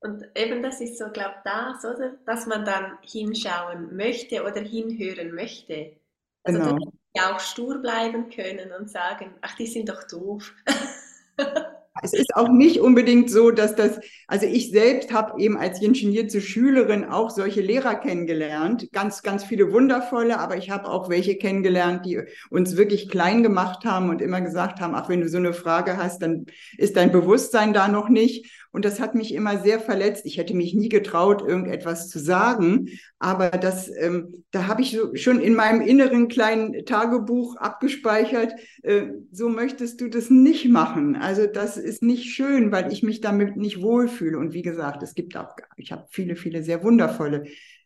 Und 0.00 0.24
eben 0.36 0.62
das 0.62 0.80
ist 0.80 0.98
so, 0.98 1.06
glaube 1.12 1.34
ich, 1.36 1.50
das, 1.50 1.84
oder? 1.84 2.18
Dass 2.26 2.46
man 2.46 2.64
dann 2.64 2.98
hinschauen 3.02 3.96
möchte 3.96 4.42
oder 4.42 4.60
hinhören 4.60 5.34
möchte. 5.34 5.96
Also 6.44 6.60
genau. 6.60 6.76
du 6.76 6.92
ja 7.14 7.34
auch 7.34 7.40
stur 7.40 7.80
bleiben 7.80 8.30
können 8.30 8.72
und 8.78 8.90
sagen, 8.90 9.34
ach, 9.40 9.56
die 9.56 9.66
sind 9.66 9.88
doch 9.88 10.04
doof. 10.04 10.52
Es 12.02 12.12
ist 12.12 12.34
auch 12.36 12.48
nicht 12.48 12.80
unbedingt 12.80 13.30
so, 13.30 13.50
dass 13.50 13.74
das, 13.74 13.98
also 14.26 14.46
ich 14.46 14.70
selbst 14.70 15.12
habe 15.12 15.40
eben 15.40 15.56
als 15.56 15.82
ingenierte 15.82 16.40
Schülerin 16.40 17.04
auch 17.04 17.30
solche 17.30 17.60
Lehrer 17.60 17.96
kennengelernt, 17.96 18.92
ganz, 18.92 19.22
ganz 19.22 19.44
viele 19.44 19.72
wundervolle, 19.72 20.38
aber 20.38 20.56
ich 20.56 20.70
habe 20.70 20.88
auch 20.88 21.08
welche 21.08 21.36
kennengelernt, 21.36 22.06
die 22.06 22.20
uns 22.50 22.76
wirklich 22.76 23.08
klein 23.08 23.42
gemacht 23.42 23.84
haben 23.84 24.10
und 24.10 24.22
immer 24.22 24.40
gesagt 24.40 24.80
haben, 24.80 24.94
ach, 24.94 25.08
wenn 25.08 25.20
du 25.20 25.28
so 25.28 25.38
eine 25.38 25.52
Frage 25.52 25.96
hast, 25.96 26.22
dann 26.22 26.46
ist 26.76 26.96
dein 26.96 27.10
Bewusstsein 27.10 27.72
da 27.72 27.88
noch 27.88 28.08
nicht. 28.08 28.52
Und 28.70 28.84
das 28.84 29.00
hat 29.00 29.14
mich 29.14 29.34
immer 29.34 29.58
sehr 29.58 29.80
verletzt. 29.80 30.26
Ich 30.26 30.36
hätte 30.36 30.54
mich 30.54 30.74
nie 30.74 30.88
getraut, 30.88 31.42
irgendetwas 31.42 32.08
zu 32.08 32.18
sagen. 32.18 32.88
Aber 33.18 33.50
das, 33.50 33.90
ähm, 33.96 34.44
da 34.50 34.66
habe 34.66 34.82
ich 34.82 34.92
so, 34.92 35.14
schon 35.14 35.40
in 35.40 35.54
meinem 35.54 35.80
inneren 35.80 36.28
kleinen 36.28 36.84
Tagebuch 36.84 37.56
abgespeichert, 37.56 38.52
äh, 38.82 39.06
so 39.32 39.48
möchtest 39.48 40.00
du 40.00 40.08
das 40.08 40.30
nicht 40.30 40.68
machen. 40.68 41.16
Also 41.16 41.46
das 41.46 41.76
ist 41.76 42.02
nicht 42.02 42.34
schön, 42.34 42.70
weil 42.70 42.92
ich 42.92 43.02
mich 43.02 43.20
damit 43.20 43.56
nicht 43.56 43.82
wohlfühle. 43.82 44.38
Und 44.38 44.52
wie 44.52 44.62
gesagt, 44.62 45.02
es 45.02 45.14
gibt 45.14 45.36
auch, 45.36 45.56
ich 45.76 45.92
habe 45.92 46.06
viele, 46.10 46.36
viele 46.36 46.62
sehr 46.62 46.82
wundervolle 46.84 47.44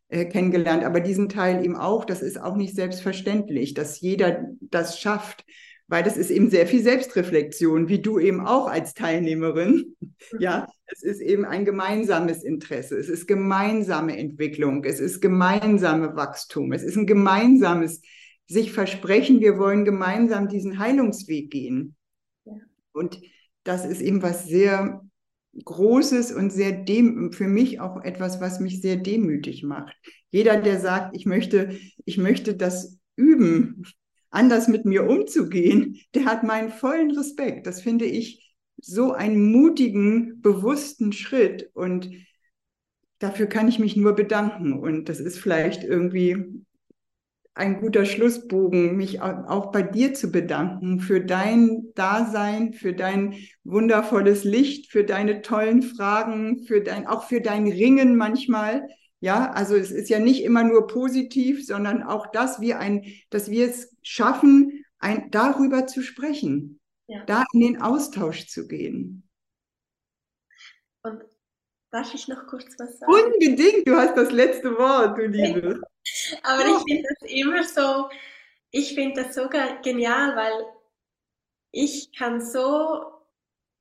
äh, 0.08 0.26
kennengelernt, 0.26 0.84
aber 0.84 1.00
diesen 1.00 1.28
Teil 1.28 1.64
eben 1.64 1.76
auch, 1.76 2.04
das 2.04 2.22
ist 2.22 2.38
auch 2.38 2.56
nicht 2.56 2.74
selbstverständlich, 2.74 3.72
dass 3.72 4.00
jeder 4.00 4.44
das 4.60 5.00
schafft, 5.00 5.44
weil 5.88 6.02
das 6.02 6.16
ist 6.16 6.30
eben 6.30 6.50
sehr 6.50 6.66
viel 6.66 6.82
Selbstreflexion, 6.82 7.88
wie 7.88 8.00
du 8.00 8.18
eben 8.18 8.46
auch 8.46 8.66
als 8.66 8.94
Teilnehmerin. 8.94 9.96
Ja, 10.38 10.66
es 10.86 11.02
ist 11.02 11.20
eben 11.20 11.44
ein 11.44 11.64
gemeinsames 11.64 12.44
Interesse, 12.44 12.96
es 12.96 13.08
ist 13.08 13.26
gemeinsame 13.26 14.16
Entwicklung, 14.16 14.84
es 14.84 15.00
ist 15.00 15.20
gemeinsame 15.20 16.16
Wachstum, 16.16 16.72
es 16.72 16.82
ist 16.82 16.96
ein 16.96 17.06
gemeinsames 17.06 18.02
sich 18.46 18.72
versprechen, 18.72 19.40
wir 19.40 19.58
wollen 19.58 19.84
gemeinsam 19.84 20.48
diesen 20.48 20.78
Heilungsweg 20.78 21.50
gehen. 21.50 21.96
Ja. 22.44 22.54
Und 22.92 23.20
das 23.64 23.84
ist 23.84 24.00
eben 24.00 24.22
was 24.22 24.46
sehr 24.46 25.02
Großes 25.64 26.32
und 26.32 26.50
sehr 26.50 26.72
dem, 26.72 27.30
für 27.32 27.46
mich 27.46 27.78
auch 27.78 28.02
etwas, 28.02 28.40
was 28.40 28.58
mich 28.58 28.80
sehr 28.80 28.96
demütig 28.96 29.62
macht. 29.62 29.94
Jeder, 30.30 30.58
der 30.60 30.80
sagt, 30.80 31.14
ich 31.14 31.26
möchte, 31.26 31.78
ich 32.06 32.16
möchte 32.16 32.54
das 32.54 32.98
üben, 33.16 33.84
anders 34.32 34.66
mit 34.66 34.84
mir 34.84 35.08
umzugehen, 35.08 36.00
der 36.14 36.24
hat 36.24 36.42
meinen 36.42 36.70
vollen 36.70 37.12
Respekt. 37.12 37.66
Das 37.66 37.80
finde 37.80 38.06
ich 38.06 38.52
so 38.80 39.12
einen 39.12 39.52
mutigen, 39.52 40.40
bewussten 40.40 41.12
Schritt 41.12 41.70
und 41.74 42.10
dafür 43.20 43.46
kann 43.46 43.68
ich 43.68 43.78
mich 43.78 43.96
nur 43.96 44.14
bedanken. 44.14 44.72
Und 44.72 45.08
das 45.08 45.20
ist 45.20 45.38
vielleicht 45.38 45.84
irgendwie 45.84 46.64
ein 47.54 47.80
guter 47.80 48.06
Schlussbogen, 48.06 48.96
mich 48.96 49.20
auch 49.20 49.72
bei 49.72 49.82
dir 49.82 50.14
zu 50.14 50.32
bedanken 50.32 51.00
für 51.00 51.20
dein 51.20 51.92
Dasein, 51.94 52.72
für 52.72 52.94
dein 52.94 53.34
wundervolles 53.62 54.44
Licht, 54.44 54.90
für 54.90 55.04
deine 55.04 55.42
tollen 55.42 55.82
Fragen, 55.82 56.64
für 56.64 56.80
dein, 56.80 57.06
auch 57.06 57.24
für 57.28 57.42
dein 57.42 57.68
Ringen 57.68 58.16
manchmal. 58.16 58.88
Ja, 59.22 59.52
also 59.52 59.76
es 59.76 59.92
ist 59.92 60.10
ja 60.10 60.18
nicht 60.18 60.42
immer 60.42 60.64
nur 60.64 60.88
positiv, 60.88 61.64
sondern 61.64 62.02
auch 62.02 62.26
das, 62.32 62.60
wir 62.60 62.80
ein, 62.80 63.06
dass 63.30 63.52
wir 63.52 63.68
es 63.68 63.96
schaffen, 64.02 64.84
ein, 64.98 65.30
darüber 65.30 65.86
zu 65.86 66.02
sprechen, 66.02 66.80
ja. 67.06 67.24
da 67.26 67.44
in 67.52 67.60
den 67.60 67.80
Austausch 67.80 68.48
zu 68.48 68.66
gehen. 68.66 69.22
Und 71.04 71.22
darf 71.92 72.12
ich 72.14 72.26
noch 72.26 72.48
kurz 72.48 72.74
was 72.80 72.98
sagen? 72.98 73.12
Unbedingt, 73.12 73.86
du 73.86 73.94
hast 73.94 74.16
das 74.16 74.32
letzte 74.32 74.76
Wort, 74.76 75.16
du 75.16 75.26
Liebe. 75.26 75.80
Aber 76.42 76.66
ich 76.66 76.82
finde 76.82 77.08
das 77.08 77.30
immer 77.30 77.62
so, 77.62 78.08
ich 78.72 78.96
finde 78.96 79.22
das 79.22 79.36
so 79.36 79.48
genial, 79.84 80.34
weil 80.34 80.66
ich 81.70 82.12
kann 82.12 82.44
so 82.44 83.11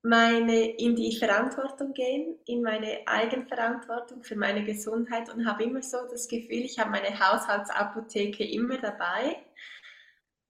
meine, 0.04 0.78
in 0.78 0.96
die 0.96 1.16
Verantwortung 1.16 1.94
gehen, 1.94 2.40
in 2.46 2.64
meine 2.64 3.08
Eigenverantwortung 3.08 4.24
für 4.24 4.36
meine 4.36 4.66
Gesundheit 4.66 5.32
und 5.34 5.46
habe 5.46 5.64
immer 5.64 5.84
so 5.84 5.98
das 6.10 6.28
Gefühl, 6.28 6.66
ich 6.66 6.80
habe 6.80 6.92
meine 6.92 7.20
Haushaltsapotheke 7.20 8.44
immer 8.44 8.80
dabei. 8.80 9.38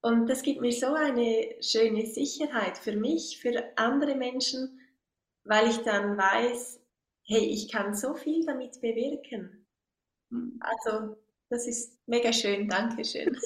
Und 0.02 0.28
das 0.28 0.42
gibt 0.42 0.62
mir 0.62 0.72
so 0.72 0.94
eine 0.94 1.56
schöne 1.62 2.06
Sicherheit 2.06 2.78
für 2.78 2.96
mich, 2.96 3.40
für 3.42 3.64
andere 3.76 4.16
Menschen, 4.16 4.80
weil 5.44 5.70
ich 5.70 5.78
dann 5.80 6.18
weiß, 6.18 6.80
hey, 7.26 7.46
ich 7.46 7.72
kann 7.72 7.94
so 7.94 8.16
viel 8.16 8.46
damit 8.46 8.80
bewirken. 8.82 9.68
Hm. 10.32 10.60
Also 10.62 11.18
das 11.50 11.68
ist 11.68 12.00
mega 12.08 12.32
schön, 12.32 12.68
danke 12.68 13.04
schön. 13.04 13.38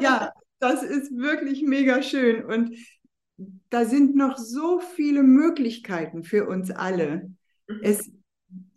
Ja, 0.00 0.32
das 0.60 0.82
ist 0.82 1.14
wirklich 1.14 1.62
mega 1.62 2.00
schön 2.00 2.44
und 2.46 2.74
da 3.70 3.84
sind 3.84 4.16
noch 4.16 4.38
so 4.38 4.80
viele 4.80 5.22
Möglichkeiten 5.22 6.24
für 6.24 6.46
uns 6.46 6.70
alle. 6.70 7.30
Mhm. 7.68 7.80
Es, 7.82 8.10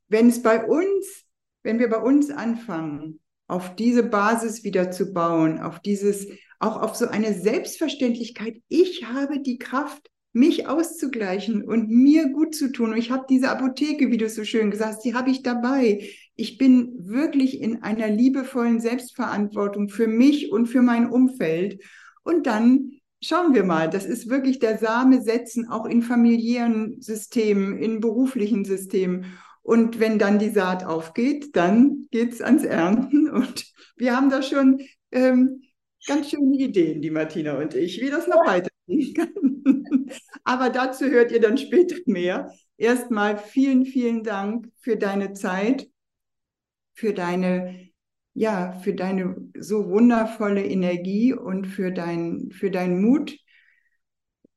wenn 0.07 0.29
es 0.29 0.41
bei 0.41 0.65
uns, 0.65 1.25
wenn 1.63 1.79
wir 1.79 1.89
bei 1.89 2.01
uns 2.01 2.29
anfangen, 2.29 3.19
auf 3.47 3.75
diese 3.75 4.03
Basis 4.03 4.63
wieder 4.63 4.91
zu 4.91 5.13
bauen, 5.13 5.59
auf 5.59 5.79
dieses, 5.79 6.27
auch 6.59 6.81
auf 6.81 6.95
so 6.95 7.07
eine 7.07 7.33
Selbstverständlichkeit, 7.33 8.61
ich 8.67 9.05
habe 9.05 9.39
die 9.41 9.57
Kraft, 9.57 10.09
mich 10.33 10.67
auszugleichen 10.67 11.63
und 11.63 11.89
mir 11.89 12.29
gut 12.29 12.53
zu 12.53 12.71
tun. 12.71 12.91
Und 12.91 12.97
ich 12.97 13.09
habe 13.09 13.25
diese 13.27 13.49
Apotheke, 13.49 14.11
wie 14.11 14.17
du 14.17 14.29
so 14.29 14.43
schön 14.43 14.69
gesagt 14.69 14.95
hast, 14.95 15.03
die 15.03 15.15
habe 15.15 15.31
ich 15.31 15.41
dabei. 15.41 16.09
Ich 16.35 16.59
bin 16.59 16.93
wirklich 16.97 17.59
in 17.59 17.81
einer 17.81 18.07
liebevollen 18.07 18.79
Selbstverantwortung 18.79 19.89
für 19.89 20.07
mich 20.07 20.51
und 20.51 20.67
für 20.67 20.83
mein 20.83 21.09
Umfeld. 21.09 21.81
Und 22.23 22.45
dann 22.45 22.96
schauen 23.21 23.53
wir 23.53 23.63
mal, 23.63 23.89
das 23.89 24.05
ist 24.05 24.29
wirklich 24.29 24.59
der 24.59 24.77
Same 24.77 25.21
setzen, 25.21 25.67
auch 25.69 25.85
in 25.85 26.01
familiären 26.01 27.01
Systemen, 27.01 27.77
in 27.77 27.99
beruflichen 27.99 28.65
Systemen. 28.65 29.25
Und 29.61 29.99
wenn 29.99 30.17
dann 30.17 30.39
die 30.39 30.49
Saat 30.49 30.85
aufgeht, 30.85 31.55
dann 31.55 32.07
geht 32.11 32.33
es 32.33 32.41
ans 32.41 32.63
Ernten. 32.63 33.29
Und 33.31 33.65
wir 33.97 34.15
haben 34.15 34.29
da 34.29 34.41
schon 34.41 34.79
ähm, 35.11 35.61
ganz 36.05 36.29
schöne 36.29 36.55
Ideen, 36.57 37.01
die 37.01 37.09
Martina 37.09 37.57
und 37.57 37.73
ich, 37.73 38.01
wie 38.01 38.09
das 38.09 38.27
noch 38.27 38.45
weitergehen 38.45 39.13
kann. 39.15 40.11
Aber 40.43 40.69
dazu 40.69 41.05
hört 41.05 41.31
ihr 41.31 41.41
dann 41.41 41.57
später 41.57 41.95
mehr. 42.05 42.51
Erstmal 42.77 43.37
vielen, 43.37 43.85
vielen 43.85 44.23
Dank 44.23 44.69
für 44.79 44.95
deine 44.95 45.33
Zeit, 45.33 45.89
für 46.93 47.13
deine, 47.13 47.89
ja, 48.37 48.73
für 48.83 48.93
deine 48.93 49.35
so 49.57 49.89
wundervolle 49.89 50.63
Energie 50.63 51.33
und 51.33 51.65
für, 51.65 51.91
dein, 51.91 52.51
für 52.51 52.69
deinen 52.69 53.01
Mut, 53.01 53.35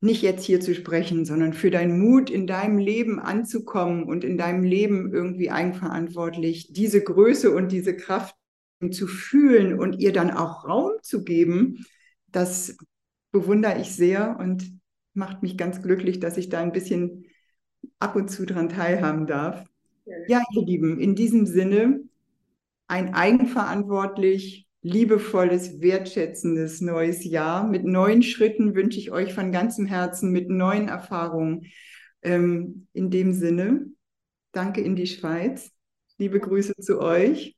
nicht 0.03 0.21
jetzt 0.21 0.45
hier 0.45 0.61
zu 0.61 0.75
sprechen, 0.75 1.25
sondern 1.25 1.55
für 1.55 1.71
deinen 1.71 1.99
Mut, 1.99 2.29
in 2.29 2.47
deinem 2.47 2.77
Leben 2.77 3.19
anzukommen 3.19 4.05
und 4.05 4.23
in 4.23 4.37
deinem 4.37 4.65
Leben 4.65 5.15
irgendwie 5.15 5.51
eigenverantwortlich 5.51 6.75
diese 6.75 7.03
Größe 7.03 7.55
und 7.55 7.73
diese 7.73 7.97
Kraft 7.97 8.37
zu 8.91 9.07
fühlen 9.07 9.79
und 9.79 9.99
ihr 9.99 10.13
dann 10.13 10.31
auch 10.31 10.69
Raum 10.69 10.93
zu 11.01 11.25
geben, 11.25 11.87
das 12.29 12.77
bewundere 13.33 13.81
ich 13.81 13.97
sehr 13.97 14.37
und 14.39 14.79
macht 15.15 15.43
mich 15.43 15.57
ganz 15.57 15.81
glücklich, 15.81 16.21
dass 16.21 16.37
ich 16.37 16.51
da 16.51 16.61
ein 16.61 16.73
bisschen 16.73 17.25
ab 17.99 18.15
und 18.15 18.31
zu 18.31 18.45
dran 18.45 18.69
teilhaben 18.69 19.27
darf. 19.27 19.65
Ja, 20.29 20.43
ihr 20.53 20.67
Lieben, 20.67 21.01
in 21.01 21.15
diesem 21.15 21.47
Sinne 21.47 22.01
ein 22.91 23.15
eigenverantwortlich, 23.15 24.67
liebevolles, 24.83 25.81
wertschätzendes 25.81 26.81
neues 26.81 27.25
Jahr. 27.25 27.67
Mit 27.67 27.85
neuen 27.85 28.23
Schritten 28.23 28.75
wünsche 28.75 28.99
ich 28.99 29.13
euch 29.13 29.33
von 29.33 29.53
ganzem 29.53 29.87
Herzen, 29.87 30.33
mit 30.33 30.51
neuen 30.51 30.89
Erfahrungen. 30.89 31.67
Ähm, 32.23 32.89
in 32.93 33.11
dem 33.11 33.33
Sinne, 33.33 33.87
danke 34.53 34.81
in 34.81 34.97
die 34.97 35.07
Schweiz. 35.07 35.71
Liebe 36.19 36.41
Grüße 36.41 36.75
zu 36.81 37.01
euch. 37.01 37.57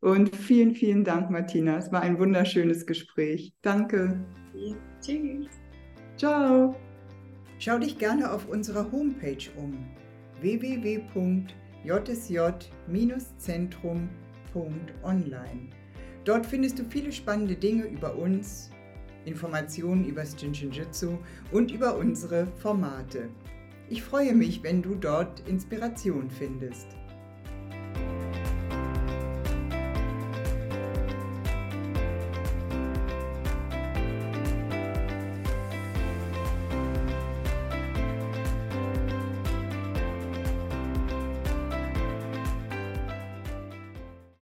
Und 0.00 0.34
vielen, 0.34 0.74
vielen 0.74 1.04
Dank, 1.04 1.30
Martina. 1.30 1.78
Es 1.78 1.92
war 1.92 2.02
ein 2.02 2.18
wunderschönes 2.18 2.84
Gespräch. 2.84 3.54
Danke. 3.62 4.24
Tschüss. 5.00 5.46
Ciao. 6.16 6.74
Schau 7.60 7.78
dich 7.78 7.98
gerne 7.98 8.32
auf 8.32 8.48
unserer 8.48 8.90
Homepage 8.90 9.48
um 9.56 9.78
www.jsj-zentrum.online. 14.54 15.68
Dort 16.24 16.46
findest 16.46 16.78
du 16.78 16.84
viele 16.84 17.12
spannende 17.12 17.56
Dinge 17.56 17.84
über 17.84 18.16
uns, 18.16 18.70
Informationen 19.24 20.04
über 20.04 20.22
das 20.22 20.40
Jinshinjutsu 20.40 21.18
und 21.50 21.70
über 21.70 21.96
unsere 21.96 22.46
Formate. 22.46 23.28
Ich 23.88 24.02
freue 24.02 24.34
mich, 24.34 24.62
wenn 24.62 24.82
du 24.82 24.94
dort 24.94 25.46
Inspiration 25.48 26.30
findest. 26.30 26.86